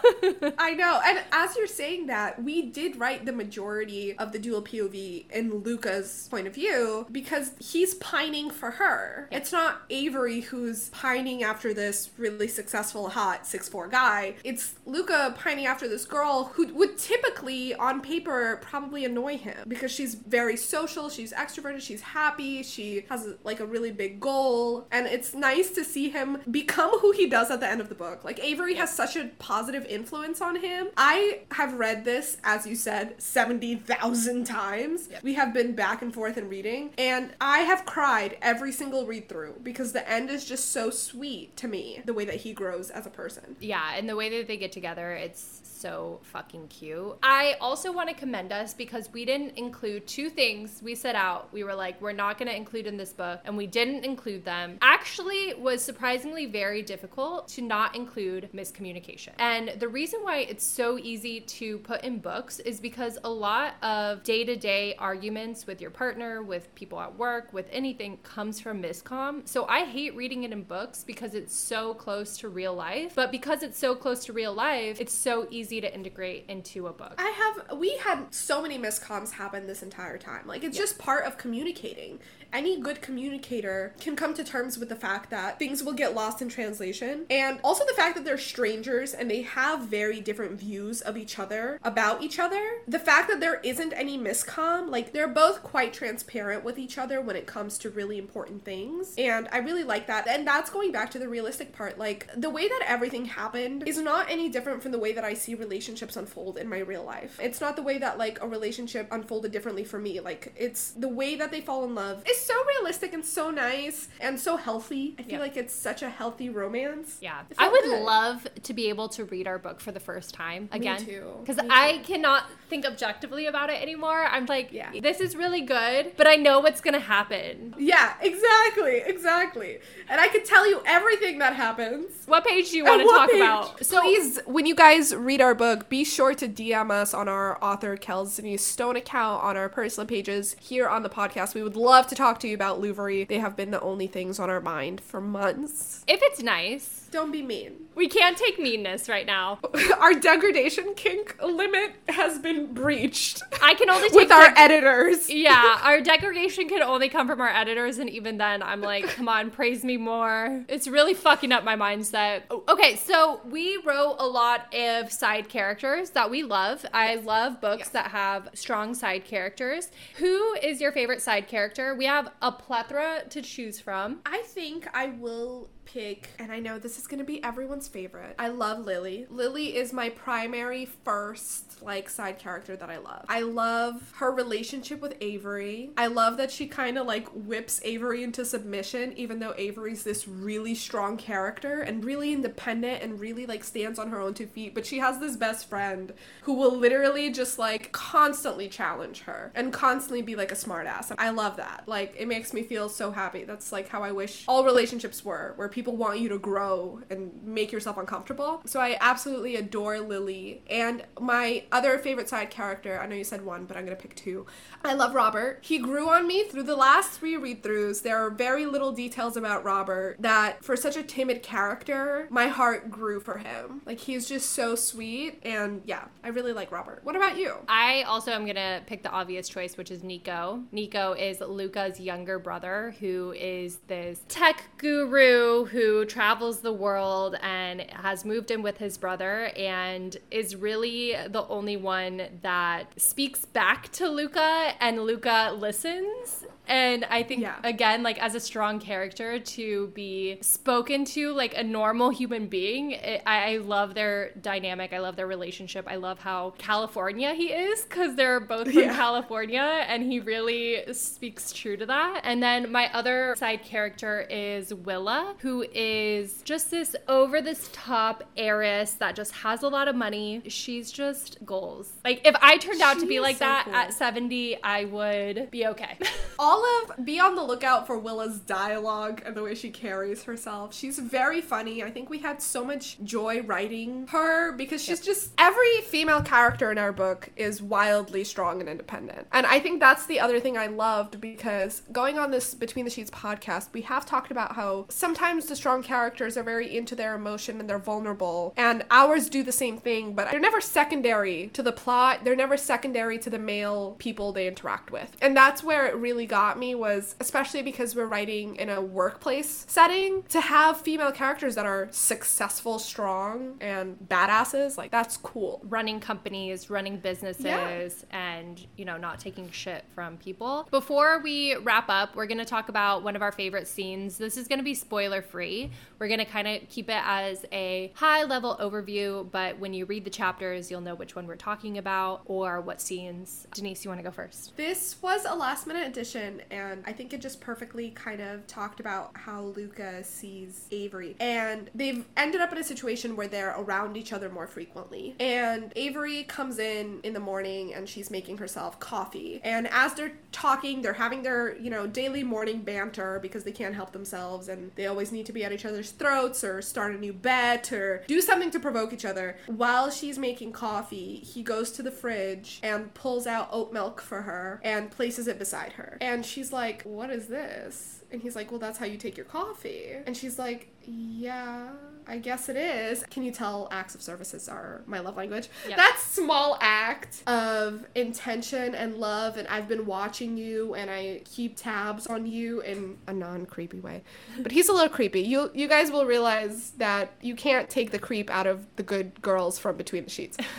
I 0.59 0.75
know. 0.75 1.01
And 1.05 1.23
as 1.33 1.57
you're 1.57 1.67
saying 1.67 2.07
that, 2.07 2.43
we 2.43 2.63
did 2.63 2.99
write 2.99 3.25
the 3.25 3.33
majority 3.33 4.17
of 4.19 4.33
the 4.33 4.39
dual 4.39 4.63
POV 4.63 5.31
in 5.31 5.61
Luca's 5.61 6.29
point 6.31 6.47
of 6.47 6.55
view 6.55 7.07
because 7.11 7.53
he's 7.59 7.95
pining 7.95 8.51
for 8.51 8.73
her. 8.73 9.29
It's 9.31 9.53
not 9.53 9.83
Avery 9.91 10.41
who's 10.41 10.89
pining 10.91 11.43
after 11.43 11.73
this 11.75 12.11
really 12.19 12.49
successful, 12.49 13.11
hot 13.11 13.47
six 13.47 13.69
four 13.69 13.89
guy. 13.89 14.35
It's 14.45 14.75
Luca 14.85 15.35
pining 15.39 15.67
after 15.67 15.89
this 15.89 16.05
girl 16.05 16.51
who 16.55 16.73
would 16.75 16.99
typically, 16.99 17.75
on 17.75 18.01
paper, 18.01 18.59
probably 18.63 19.05
annoy 19.05 19.37
him 19.37 19.57
because 19.69 19.91
she's 19.91 20.15
very 20.15 20.57
social, 20.57 21.09
she's 21.09 21.33
extroverted, 21.33 21.81
she's 21.81 22.01
happy, 22.01 22.63
she 22.63 23.05
has 23.09 23.35
like 23.45 23.61
a 23.61 23.67
really 23.67 23.91
big 23.93 24.21
goal. 24.21 24.87
And 24.91 25.07
it's 25.07 25.35
nice 25.35 25.71
to 25.71 25.85
see 25.85 26.11
him 26.11 26.39
become 26.51 26.99
who 27.01 27.13
he 27.13 27.29
does 27.29 27.51
at 27.51 27.61
the 27.61 27.69
end 27.69 27.81
of 27.81 27.89
the 27.89 27.95
book. 27.95 28.25
Like, 28.25 28.43
Avery 28.43 28.75
has 28.75 28.95
such 28.95 29.17
a 29.17 29.31
positive 29.39 29.87
influence 29.97 30.41
on 30.41 30.57
him. 30.57 30.89
I 30.97 31.41
have 31.53 31.75
read 31.75 32.05
this, 32.05 32.37
as 32.45 32.67
you 32.67 32.77
said, 32.77 33.21
70,000 33.21 34.45
times. 34.45 35.09
We 35.23 35.35
have 35.35 35.53
been 35.53 35.75
back 35.75 36.03
and 36.03 36.15
forth 36.15 36.37
in 36.37 36.49
reading, 36.49 36.91
and 36.99 37.33
I 37.41 37.61
have 37.61 37.85
cried 37.85 38.39
every 38.41 38.71
single 38.71 39.07
read 39.07 39.29
through 39.29 39.57
because 39.63 39.93
the 39.93 40.09
end 40.09 40.31
is 40.31 40.45
just 40.45 40.71
so 40.71 40.91
sweet 40.91 41.57
to 41.57 41.67
me, 41.67 42.03
the 42.05 42.15
way 42.15 42.25
that 42.27 42.37
he 42.37 42.53
grows 42.53 42.91
as 42.91 43.07
a 43.07 43.11
person. 43.11 43.57
Yeah, 43.59 43.95
and 43.97 44.09
the 44.09 44.17
way 44.17 44.29
that 44.37 44.47
they 44.47 44.57
get 44.57 44.71
together, 44.71 45.13
it's 45.13 45.63
so 45.77 46.21
fucking 46.23 46.69
cute. 46.69 47.19
I 47.23 47.57
also 47.61 47.93
want 47.93 48.09
to 48.09 48.15
commend 48.15 48.53
us 48.53 48.75
because 48.75 49.13
we 49.13 49.25
didn't 49.25 49.57
include 49.57 50.07
two 50.07 50.31
things 50.31 50.81
we 50.83 50.95
set 50.95 51.15
out. 51.15 51.53
We 51.53 51.65
were 51.65 51.75
like, 51.75 52.01
we're 52.01 52.13
not 52.13 52.39
going 52.39 52.49
to 52.49 52.57
include 52.57 52.87
in 52.87 52.97
this 52.97 53.13
book, 53.13 53.41
and 53.45 53.57
we 53.57 53.67
didn't 53.67 54.05
include 54.05 54.45
them. 54.45 54.79
Actually, 54.81 55.55
was 55.55 55.85
surprisingly 55.85 56.47
very 56.47 56.83
difficult 56.83 57.49
to 57.49 57.63
not 57.63 57.95
include 57.95 58.49
miscommunication. 58.55 59.33
And 59.39 59.73
the 59.79 59.89
reason 59.89 60.21
why 60.23 60.39
it's 60.39 60.65
so 60.65 60.99
easy 60.99 61.41
to 61.41 61.79
put 61.79 62.03
in 62.03 62.19
books 62.19 62.59
is 62.61 62.81
because 62.81 63.19
a 63.25 63.31
lot 63.31 63.75
of 63.83 64.23
day 64.23 64.45
to 64.45 64.57
day 64.57 64.95
arguments 64.99 65.67
with 65.67 65.81
your 65.81 65.91
partner, 65.91 66.43
with 66.43 66.75
people 66.75 67.01
at 67.01 67.17
work, 67.17 67.53
with 67.53 67.69
anything 67.73 68.19
comes 68.23 68.61
from 68.61 68.83
miscom. 68.83 69.47
So 69.47 69.67
I 69.67 69.85
hate 69.85 70.15
reading 70.15 70.45
it 70.45 70.53
in 70.53 70.63
books 70.63 71.05
because 71.05 71.35
it's 71.35 71.55
so 71.55 71.95
close 71.95 72.39
to 72.39 72.49
real 72.49 72.75
life. 72.75 73.15
But 73.15 73.31
because 73.31 73.63
it's 73.63 73.79
so 73.79 73.95
close 73.95 74.25
to 74.27 74.33
real 74.33 74.55
life, 74.55 75.01
it's 75.01 75.13
so 75.13 75.47
easy 75.51 75.66
to 75.67 75.95
integrate 75.95 76.45
into 76.49 76.87
a 76.87 76.93
book. 76.93 77.15
I 77.19 77.29
have 77.31 77.79
we 77.79 77.97
had 77.99 78.33
so 78.35 78.63
many 78.63 78.79
miscoms 78.79 79.33
happen 79.33 79.67
this 79.67 79.83
entire 79.83 80.19
time. 80.19 80.47
Like 80.47 80.65
it's 80.65 80.77
just 80.77 80.99
part 80.99 81.25
of 81.25 81.39
communicating. 81.39 82.21
Any 82.53 82.81
good 82.81 83.03
communicator 83.03 83.95
can 84.01 84.17
come 84.17 84.35
to 84.35 84.45
terms 84.45 84.79
with 84.79 84.89
the 84.89 84.97
fact 84.97 85.31
that 85.31 85.59
things 85.59 85.83
will 85.83 85.93
get 85.93 86.15
lost 86.15 86.41
in 86.41 86.49
translation 86.49 87.27
and 87.31 87.59
also 87.63 87.85
the 87.87 87.93
fact 87.95 88.17
that 88.17 88.25
they're 88.25 88.39
strangers 88.39 89.15
and 89.15 89.31
they 89.31 89.43
have 89.43 89.83
very 89.83 90.21
different 90.21 90.59
views 90.59 91.01
of 91.01 91.17
each 91.17 91.39
other 91.39 91.79
about 91.83 92.23
each 92.23 92.39
other. 92.39 92.63
The 92.89 92.99
fact 92.99 93.29
that 93.29 93.41
there 93.41 93.61
isn't 93.63 93.93
any 93.93 94.19
miscom, 94.19 94.89
like 94.91 95.13
they're 95.13 95.29
both 95.29 95.63
quite 95.63 95.93
transparent 95.93 96.65
with 96.65 96.79
each 96.79 96.99
other 96.99 97.21
when 97.21 97.37
it 97.37 97.47
comes 97.47 97.79
to 97.79 97.91
really 97.91 98.19
important 98.19 98.65
things. 98.65 99.15
And 99.19 99.49
I 99.53 99.59
really 99.59 99.85
like 99.85 100.07
that. 100.07 100.27
And 100.29 100.47
that's 100.47 100.71
going 100.71 100.93
back 100.93 101.11
to 101.13 101.19
the 101.19 101.29
realistic 101.29 101.73
part. 101.73 101.99
Like 101.99 102.29
the 102.37 102.51
way 102.51 102.69
that 102.69 102.83
everything 102.87 103.27
happened 103.27 103.85
is 103.87 103.99
not 103.99 104.31
any 104.31 104.49
different 104.49 104.83
from 104.83 104.93
the 104.93 104.99
way 104.99 105.13
that 105.13 105.25
I 105.25 105.35
see 105.35 105.55
relationships 105.55 106.17
unfold 106.17 106.59
in 106.59 106.69
my 106.69 106.79
real 106.79 107.05
life. 107.05 107.39
It's 107.43 107.61
not 107.61 107.77
the 107.77 107.83
way 107.83 107.99
that 107.99 108.19
like 108.19 108.41
a 108.43 108.49
relationship 108.49 109.09
unfolded 109.11 109.53
differently 109.53 109.85
for 109.85 109.99
me. 109.99 110.21
Like 110.21 110.53
it's 110.57 110.93
the 110.93 111.09
way 111.09 111.37
that 111.37 111.51
they 111.51 111.61
fall 111.61 111.85
in 111.85 111.95
love 111.95 112.23
is 112.37 112.45
so 112.45 112.55
realistic 112.67 113.13
and 113.13 113.25
so 113.25 113.51
nice 113.51 114.09
and 114.21 114.39
so 114.39 114.57
healthy. 114.57 115.15
I 115.19 115.23
feel 115.23 115.33
Yeah. 115.35 115.39
like 115.41 115.57
it's 115.57 115.75
such 115.75 116.03
a 116.03 116.11
healthy 116.11 116.49
romance. 116.51 117.19
Yeah. 117.21 117.41
I 117.59 117.69
would 117.69 117.83
good. 117.85 118.03
love 118.03 118.47
to 118.63 118.75
be 118.75 118.89
able 118.89 119.09
to 119.11 119.25
read 119.25 119.47
our 119.47 119.59
book 119.59 119.81
for 119.81 119.93
the 119.93 120.01
first 120.01 120.35
time 120.35 120.69
again. 120.73 121.05
too. 121.05 121.25
Because 121.45 121.59
I 121.71 121.99
too. 121.99 122.05
cannot 122.05 122.45
think 122.69 122.85
objectively 122.85 123.47
about 123.47 123.71
it 123.71 123.81
anymore. 123.81 124.25
I'm 124.27 124.47
like, 124.47 124.73
Yeah. 124.73 124.91
this 125.01 125.21
is 125.21 125.37
really 125.37 125.61
good, 125.63 126.13
but 126.17 126.27
I 126.27 126.37
know 126.37 126.61
what's 126.61 126.81
going 126.81 126.95
to 126.95 127.01
happen. 127.01 127.75
Yeah, 127.79 128.15
exactly, 128.21 129.03
exactly. 129.07 129.79
And 130.09 130.21
I 130.21 130.29
could 130.29 130.45
tell 130.45 130.69
you 130.69 130.83
everything 130.85 131.39
that 131.39 131.55
happens. 131.55 132.11
What 132.27 132.45
page 132.45 132.71
do 132.71 132.77
you 132.79 132.85
want 132.85 133.03
to 133.03 133.09
talk 133.09 133.31
page? 133.31 133.41
about? 133.41 133.85
So 133.87 134.01
please, 134.01 134.41
when 134.47 134.67
you 134.67 134.75
guys 134.75 135.15
read 135.15 135.41
our 135.41 135.55
book, 135.55 135.89
be 135.89 136.05
sure 136.05 136.35
to 136.35 136.49
DM 136.49 136.91
us 136.91 137.15
on 137.15 137.29
our 137.29 137.63
author 137.63 137.97
Kelsey 137.97 138.57
Stone 138.57 138.97
account 138.97 139.43
on 139.45 139.57
our 139.57 139.69
personal 139.69 140.07
pages 140.07 140.57
here 140.61 140.89
on 140.89 141.03
the 141.03 141.09
podcast. 141.09 141.55
We 141.55 141.63
would 141.63 141.77
love 141.77 142.07
to 142.09 142.15
talk 142.15 142.26
to 142.35 142.49
you 142.49 142.55
about 142.57 142.81
Louvery. 142.83 143.27
They 143.29 143.39
have 143.39 143.55
been 143.57 143.71
the 143.71 143.81
only 143.81 144.09
things 144.09 144.41
on 144.41 144.51
our 144.51 144.57
our 144.57 144.63
mind 144.63 145.03
for 145.03 145.21
months. 145.21 146.03
If 146.09 146.21
it's 146.23 146.43
nice, 146.43 147.09
Don't 147.11 147.31
be 147.31 147.43
mean. 147.43 147.73
we 147.95 148.09
can't 148.09 148.39
take 148.39 148.59
meanness 148.59 149.07
right 149.07 149.27
now. 149.27 149.59
our 150.01 150.15
degradation 150.15 150.95
kink 150.95 151.37
limit 151.43 151.93
has 152.09 152.39
been 152.39 152.73
breached 152.73 153.43
I 153.63 153.75
can 153.75 153.91
only 153.91 154.09
take 154.09 154.17
with 154.17 154.33
our 154.33 154.47
deg- 154.49 154.55
editors. 154.57 155.29
Yeah, 155.47 155.79
our 155.83 156.01
degradation 156.01 156.71
can 156.71 156.81
only 156.83 157.11
come 157.11 157.27
from 157.29 157.39
our 157.43 157.49
editors, 157.51 157.99
and 157.99 158.09
even 158.09 158.39
then, 158.39 158.63
I'm 158.63 158.81
like, 158.81 159.05
come 159.09 159.29
on, 159.29 159.51
praise 159.51 159.85
me 159.85 159.99
more. 159.99 160.65
It's 160.69 160.89
really 160.89 161.13
fucking 161.13 161.53
up 161.53 161.63
my 161.63 161.77
mindset. 161.77 162.45
Okay, 162.69 162.97
so 162.97 163.41
we 163.45 163.77
wrote 163.85 164.17
a 164.19 164.27
lot 164.27 164.75
of 164.75 165.13
side 165.13 165.51
characters 165.51 166.11
that 166.11 166.31
we 166.31 166.43
love. 166.43 166.87
I 166.95 167.17
love 167.17 167.61
books 167.61 167.91
that 167.91 168.11
have 168.13 168.49
strong 168.55 168.95
side 168.95 169.25
characters. 169.27 169.91
Who 170.17 170.55
is 170.63 170.81
your 170.81 170.93
favorite 170.93 171.21
side 171.21 171.47
character? 171.47 171.95
We 171.95 172.07
have 172.17 172.33
a 172.41 172.51
plethora 172.51 173.25
to 173.29 173.43
choose 173.43 173.79
from. 173.79 174.21
I 174.25 174.43
think 174.47 174.89
I 174.95 175.09
will 175.09 175.69
pick, 175.85 176.31
and 176.39 176.51
I 176.51 176.59
know 176.59 176.79
this 176.79 176.99
is 176.99 177.07
going 177.07 177.21
to 177.21 177.25
be 177.25 177.43
everyone's 177.45 177.87
favorite. 177.87 178.35
I 178.39 178.49
love 178.49 178.81
Lily. 178.85 179.27
Lily 179.31 179.77
is 179.77 179.93
my 179.93 180.09
primary 180.09 180.87
first, 181.05 181.81
like, 181.81 182.09
side 182.09 182.39
character 182.39 182.75
that 182.75 182.91
I 182.91 182.97
love. 182.97 183.25
I 183.29 183.43
love 183.43 184.15
her 184.17 184.33
relationship 184.33 185.01
with 185.01 185.15
Avery. 185.21 185.91
I 185.97 186.09
love 186.09 186.39
that 186.39 186.51
she 186.51 186.67
kind 186.67 186.99
of, 186.99 187.07
like, 187.07 187.29
whips 187.29 187.81
Avery 187.85 188.25
into 188.25 188.45
submission, 188.45 189.13
even 189.17 189.39
though 189.39 189.55
Avery's 189.57 190.03
this 190.03 190.27
really 190.27 190.75
strong 190.75 191.17
character 191.17 191.83
and 191.83 192.05
really 192.05 192.33
independent 192.33 193.03
and 193.03 193.21
really, 193.21 193.47
like, 193.47 193.63
stands 193.63 193.99
on 193.99 194.09
her 194.09 194.21
own 194.21 194.35
two 194.35 194.47
feet. 194.47 194.75
But 194.75 194.87
she 194.87 194.99
has 194.99 195.21
this 195.21 195.37
best 195.37 195.69
friend 195.69 196.13
who 196.43 196.55
will 196.55 196.75
literally 196.75 197.31
just, 197.31 197.61
like, 197.61 197.93
constantly 197.93 198.69
challenge 198.69 199.21
her 199.21 199.53
and 199.55 199.73
constantly 199.73 200.23
be, 200.23 200.35
like, 200.35 200.51
a 200.51 200.57
smartass. 200.57 201.15
I 201.17 201.31
love 201.31 201.59
that. 201.59 201.85
Like, 201.87 202.06
it 202.17 202.29
makes 202.29 202.53
me 202.53 202.63
feel 202.63 202.89
so 202.89 203.11
happy. 203.11 203.45
That's, 203.45 203.73
like, 203.73 203.89
how 203.89 204.03
I 204.03 204.13
wish 204.13 204.45
all 204.47 204.65
relationships 204.65 205.25
were, 205.25 205.53
where 205.57 205.69
people 205.69 205.97
want 205.97 206.21
you 206.21 206.29
to 206.29 206.39
grow 206.39 207.01
and 207.11 207.33
make 207.43 207.73
yourself 207.73 207.97
uncomfortable. 207.97 208.63
So 208.67 208.81
I 208.81 208.97
absolutely 209.01 209.57
adore 209.57 210.01
Lily. 210.01 210.63
And 210.69 211.05
my 211.21 211.65
other 211.73 211.99
favorite 211.99 212.29
side 212.29 212.51
character, 212.51 213.01
I 213.01 213.07
know 213.07 213.17
you 213.17 213.25
said 213.25 213.45
one, 213.45 213.65
but 213.65 213.77
I'm 213.77 213.85
gonna 213.85 213.97
pick 213.97 214.15
two. 214.15 214.47
I 214.85 214.95
love 214.95 215.15
Robert. 215.15 215.61
He 215.63 215.79
grew 215.79 216.09
on 216.09 216.27
me 216.27 216.45
through 216.45 216.65
the 216.65 216.77
last 216.77 217.13
three 217.13 217.37
read 217.37 217.63
throughs. 217.63 218.03
There 218.03 218.17
are 218.17 218.31
very 218.31 218.67
little 218.67 218.93
details 218.93 219.37
about 219.37 219.65
Robert 219.65 220.17
that, 220.21 220.65
for 220.65 220.77
such 220.77 220.97
a 220.97 221.03
timid 221.03 221.43
character, 221.43 222.29
my 222.31 222.49
heart 222.49 222.91
grew 222.91 223.21
for 223.21 223.39
him. 223.39 223.83
Like, 223.87 224.01
he's 224.01 224.29
just 224.29 224.51
so 224.51 224.75
sweet. 224.75 225.41
And 225.43 225.83
yeah, 225.85 226.05
I 226.23 226.29
really 226.29 226.53
like 226.53 226.71
Robert. 226.71 227.01
What 227.05 227.17
about 227.17 227.39
you? 227.39 227.55
I 227.69 228.03
also 228.03 228.33
am 228.33 228.47
gonna 228.47 228.83
pick 228.87 229.03
the 229.03 229.11
obvious 229.11 229.49
choice, 229.49 229.77
which 229.77 229.91
is 229.91 230.03
Nico. 230.03 230.63
Nico 230.73 231.13
is 231.13 231.41
Luca's 231.41 231.96
younger 232.01 232.39
brother, 232.39 232.95
who 233.01 233.33
is 233.37 233.79
this 233.87 234.21
tech 234.29 234.65
guru 234.79 235.65
who 235.67 236.05
travels 236.05 236.61
the 236.61 236.73
world 236.73 237.37
and 237.43 237.83
has 237.91 238.25
moved 238.25 238.51
in 238.51 238.63
with 238.63 238.79
his 238.79 238.99
brother 238.99 239.51
and 239.57 240.17
is 240.31 240.57
really 240.57 241.17
the 241.29 241.47
only 241.49 241.77
one 241.77 242.23
that 242.43 243.01
speaks 243.01 243.45
back 243.45 243.91
to 243.93 244.09
Luca 244.09 244.75
and 244.81 245.03
Luca 245.03 245.55
listens. 245.57 246.45
And 246.67 247.05
I 247.11 247.23
think 247.23 247.43
Yeah. 247.43 247.57
again, 247.65 248.03
like 248.03 248.19
as 248.23 248.35
a 248.35 248.41
strong 248.41 248.79
character 248.81 249.39
to 249.39 249.87
be 249.89 250.39
spoken 250.41 251.05
to 251.07 251.33
like 251.33 251.57
a 251.57 251.63
normal 251.63 252.11
human 252.11 252.47
being, 252.47 252.93
it, 252.93 253.23
I, 253.27 253.55
I 253.55 253.57
love 253.59 253.95
their 253.95 254.31
dynamic. 254.41 254.93
I 254.93 254.99
love 254.99 255.17
their 255.17 255.27
relationship. 255.27 255.87
I 255.89 255.97
love 255.97 256.19
how 256.19 256.55
California 256.59 257.35
he 257.35 257.47
is 257.53 257.83
because 257.83 258.17
they're 258.17 258.41
both 258.41 258.67
from 258.73 258.83
Yeah. 258.83 258.95
California, 258.97 259.85
and 259.89 260.03
he 260.03 260.21
really 260.21 260.93
speaks 260.93 261.53
true 261.53 261.77
to 261.77 261.87
that. 261.87 262.21
And 262.25 262.43
then 262.43 262.71
my 262.73 262.93
other 262.93 263.35
side 263.39 263.63
character 263.63 264.23
is 264.31 264.73
Willa, 264.75 265.35
who 265.39 265.65
is 265.73 266.43
just 266.43 266.71
this 266.71 266.97
over 267.09 267.41
this 267.41 267.69
top 267.73 268.25
heiress 268.37 268.93
that 268.95 269.15
just 269.15 269.33
has 269.33 269.63
a 269.63 269.69
lot 269.69 269.89
of 269.89 269.95
money. 269.97 270.43
She's 270.49 270.91
just 270.91 271.39
goals. 271.45 271.93
Like 272.05 272.27
if 272.27 272.35
I 272.41 272.59
turned 272.59 272.81
out 272.83 272.99
to 273.01 273.07
be 273.07 273.21
like 273.21 273.37
so 273.37 273.45
that 273.45 273.65
cool. 273.67 273.75
at 273.75 273.93
70, 273.93 274.63
I 274.63 274.85
would 274.87 275.51
be 275.51 275.67
okay. 275.67 275.97
all 276.39 276.56
of 276.65 277.05
be 277.05 277.19
on 277.21 277.35
the 277.35 277.43
lookout 277.43 277.87
for 277.87 277.99
Willa's 277.99 278.39
dialogue 278.39 279.23
and 279.25 279.35
the 279.35 279.43
way 279.43 279.55
she 279.55 279.71
carries 279.71 280.25
herself. 280.25 280.75
She's 280.75 280.99
very 280.99 281.41
funny. 281.41 281.83
I 281.83 281.91
think 281.91 282.11
we 282.11 282.19
had 282.19 282.41
so 282.41 282.65
much 282.65 282.99
joy 283.05 283.43
writing 283.43 284.07
her 284.09 284.53
because 284.53 284.83
she's 284.83 285.01
just 285.01 285.33
every 285.39 285.81
female 285.83 286.23
character 286.23 286.71
in 286.71 286.79
our 286.79 286.93
book 286.93 287.31
is 287.37 287.63
wildly 287.63 288.25
strong 288.25 288.61
and 288.61 288.69
independent. 288.69 289.27
And 289.33 289.47
I 289.47 289.61
think 289.61 289.81
that's 289.81 290.07
the 290.07 290.21
other 290.21 290.41
thing 290.41 290.57
I 290.57 290.67
loved 290.67 291.21
because 291.21 291.83
going 291.93 292.19
on 292.19 292.31
this 292.31 292.55
Between 292.55 292.85
the 292.85 292.91
Sheets 292.91 293.11
podcast, 293.11 293.69
we 293.73 293.83
have 293.83 294.07
talked 294.07 294.31
about 294.31 294.55
how 294.55 294.87
sometimes 294.89 295.47
the 295.47 295.57
strong 295.57 295.83
characters 295.83 296.37
are 296.37 296.43
very 296.43 296.77
into 296.77 296.95
their 296.95 297.15
emotion 297.15 297.61
and 297.61 297.69
they're 297.69 297.79
vulnerable, 297.79 298.55
and 298.57 298.85
ours 298.91 299.29
do 299.29 299.43
the 299.43 299.53
same 299.53 299.79
thing, 299.79 300.15
but 300.15 300.31
they're 300.31 300.41
never 300.41 300.61
secondary 300.61 301.49
to 301.53 301.63
the 301.63 301.73
plot. 301.73 302.25
They're 302.25 302.37
never 302.37 302.57
secondary 302.57 303.19
to 303.19 303.31
the 303.31 303.39
male 303.39 303.97
people 303.99 304.33
they 304.33 304.47
interact 304.47 304.91
with. 304.91 305.17
And 305.21 305.37
that's 305.37 305.63
where 305.63 305.87
it 305.87 305.97
really 305.97 306.27
got 306.27 306.46
me 306.55 306.75
was 306.75 307.15
especially 307.21 307.63
because 307.63 307.95
we're 307.97 308.07
writing 308.07 308.57
in 308.57 308.69
a 308.69 308.81
workplace 308.81 309.65
setting 309.69 310.23
to 310.29 310.41
have 310.41 310.81
female 310.81 311.13
characters 311.13 311.55
that 311.57 311.67
are 311.67 311.89
successful, 311.91 312.79
strong, 312.79 313.57
and 313.61 313.97
badasses. 314.09 314.77
Like 314.79 314.91
that's 314.91 315.17
cool. 315.17 315.61
running 315.65 316.01
companies, 316.01 316.69
running 316.71 316.99
businesses, 316.99 317.45
Yeah. 317.45 318.17
and 318.39 318.67
you 318.77 318.85
know, 318.85 318.97
not 318.97 319.19
taking 319.19 319.51
shit 319.51 319.85
from 319.95 320.17
people. 320.19 320.67
Before 320.71 321.21
we 321.21 321.57
wrap 321.57 321.87
up, 321.89 322.15
we're 322.17 322.27
gonna 322.27 322.45
talk 322.45 322.69
about 322.69 323.03
one 323.03 323.17
of 323.17 323.23
our 323.23 323.33
favorite 323.33 323.67
scenes. 323.69 324.19
This 324.19 324.37
is 324.37 324.49
gonna 324.49 324.63
be 324.63 324.75
spoiler 324.75 325.23
free. 325.23 325.71
We're 325.99 326.09
gonna 326.09 326.25
kind 326.27 326.49
of 326.49 326.69
keep 326.69 326.89
it 326.91 327.01
as 327.05 327.45
a 327.53 327.93
high 327.95 328.25
level 328.25 328.57
overview, 328.61 329.31
but 329.31 329.59
when 329.59 329.73
you 329.75 329.87
read 329.87 330.05
the 330.05 330.11
chapters, 330.11 330.71
you'll 330.71 330.81
know 330.81 330.95
which 330.95 331.15
one 331.17 331.27
we're 331.27 331.37
talking 331.37 331.79
about 331.79 332.23
or 332.27 332.61
what 332.61 332.81
scenes. 332.81 333.47
Denise, 333.55 333.85
you 333.85 333.91
want 333.91 333.99
to 334.01 334.05
go 334.05 334.11
first? 334.11 334.57
This 334.57 334.97
was 335.01 335.25
a 335.25 335.35
last 335.35 335.67
minute 335.67 335.87
addition, 335.87 336.36
and 336.51 336.83
I 336.87 336.93
think 336.93 337.13
it 337.13 337.21
just 337.21 337.41
perfectly 337.41 337.91
kind 337.91 338.21
of 338.21 338.47
talked 338.47 338.81
about 338.81 339.11
how 339.15 339.43
Luca 339.57 340.03
sees 340.05 340.67
Avery. 340.71 341.17
And 341.21 341.71
they've 341.75 342.05
ended 342.17 342.41
up 342.41 342.53
in 342.53 342.59
a 342.59 342.65
situation 342.65 343.17
where 343.17 343.29
they're 343.29 343.55
around 343.59 343.97
each 343.97 344.13
other 344.13 344.29
more 344.29 344.47
frequently. 344.47 345.15
And 345.21 345.73
Avery 345.77 346.25
comes 346.25 346.59
in 346.59 347.01
in 347.03 347.13
the 347.13 347.21
morning 347.21 347.75
and 347.75 347.89
she's 347.89 348.11
making 348.11 348.39
herself 348.39 348.79
coffee. 348.81 349.41
And 349.45 349.69
as 349.69 349.95
they're 349.95 350.13
talking, 350.33 350.83
they're 350.83 350.93
having 350.93 351.23
their, 351.23 351.57
you 351.57 351.71
know, 351.71 351.87
daily 351.87 352.23
morning 352.23 352.61
banter 352.61 353.19
because 353.21 353.45
they 353.45 353.53
can't 353.53 353.75
help 353.75 353.93
themselves 353.93 354.49
and 354.49 354.71
they 354.75 354.87
always 354.87 355.13
need 355.13 355.27
to 355.27 355.33
be 355.33 355.45
at 355.45 355.53
each 355.53 355.65
other's 355.65 355.91
throats 355.93 356.45
or 356.45 356.61
start 356.61 356.95
a 356.95 356.99
new 356.99 357.13
bet 357.13 357.73
or 357.73 358.03
do 358.07 358.21
something 358.21 358.51
to 358.51 358.61
provoke 358.61 358.93
each 358.93 359.05
other. 359.05 359.37
While 359.47 359.91
she's 359.91 360.19
making 360.19 360.53
coffee, 360.53 361.17
he 361.17 361.43
goes 361.43 361.71
to 361.73 361.83
the 361.83 361.91
fridge 361.91 362.61
and 362.63 362.93
pulls 362.95 363.27
out 363.27 363.49
oat 363.53 363.73
milk 363.73 364.01
for 364.01 364.23
her 364.23 364.61
and 364.63 364.91
places 364.91 365.29
it 365.29 365.39
beside 365.39 365.73
her. 365.73 365.97
And 366.01 366.26
she's 366.27 366.53
like, 366.53 366.83
What 366.83 367.11
is 367.11 367.27
this? 367.27 368.03
And 368.11 368.23
he's 368.23 368.37
like, 368.37 368.51
Well, 368.51 368.61
that's 368.61 368.79
how 368.79 368.87
you 368.87 368.97
take 368.99 369.17
your 369.17 369.27
coffee. 369.27 369.93
And 370.07 370.17
she's 370.17 370.39
like, 370.39 370.69
Yeah, 370.85 371.69
I 372.09 372.19
guess 372.19 372.49
it 372.49 372.57
is. 372.57 373.05
Can 373.11 373.25
you 373.25 373.33
tell 373.33 373.69
acts 373.73 373.95
of 373.95 374.03
services 374.03 374.49
are 374.49 374.83
my 374.87 375.01
love 375.01 375.17
language? 375.17 375.49
Yep. 375.69 375.77
That 375.77 375.99
small 376.01 376.57
act 376.61 377.23
of 377.27 377.85
intention 377.95 378.75
and 378.75 378.97
love, 378.97 379.37
and 379.37 379.49
I've 379.49 379.67
been 379.67 379.87
watching 379.87 380.37
you 380.37 380.75
and 380.75 380.89
I 380.91 381.23
keep 381.25 381.57
tabs 381.57 382.07
on 382.07 382.27
you 382.27 382.61
in 382.61 382.99
a 383.07 383.13
non 383.13 383.47
creepy 383.47 383.81
way. 383.81 384.03
But 384.41 384.53
he's 384.53 384.69
a 384.69 384.73
little 384.73 384.89
creepy. 384.89 385.23
You 385.23 385.51
you 385.55 385.69
guys 385.69 385.91
will 385.91 386.07
realize 386.07 386.71
that 386.79 387.13
you 387.21 387.35
can't 387.35 387.69
take 387.69 387.91
the 387.91 387.99
creep 387.99 388.31
out 388.31 388.47
of 388.47 388.67
the 388.77 388.83
good 388.83 389.21
girls 389.23 389.59
from 389.59 389.77
between 389.77 390.05
the 390.05 390.11
sheets. 390.11 390.37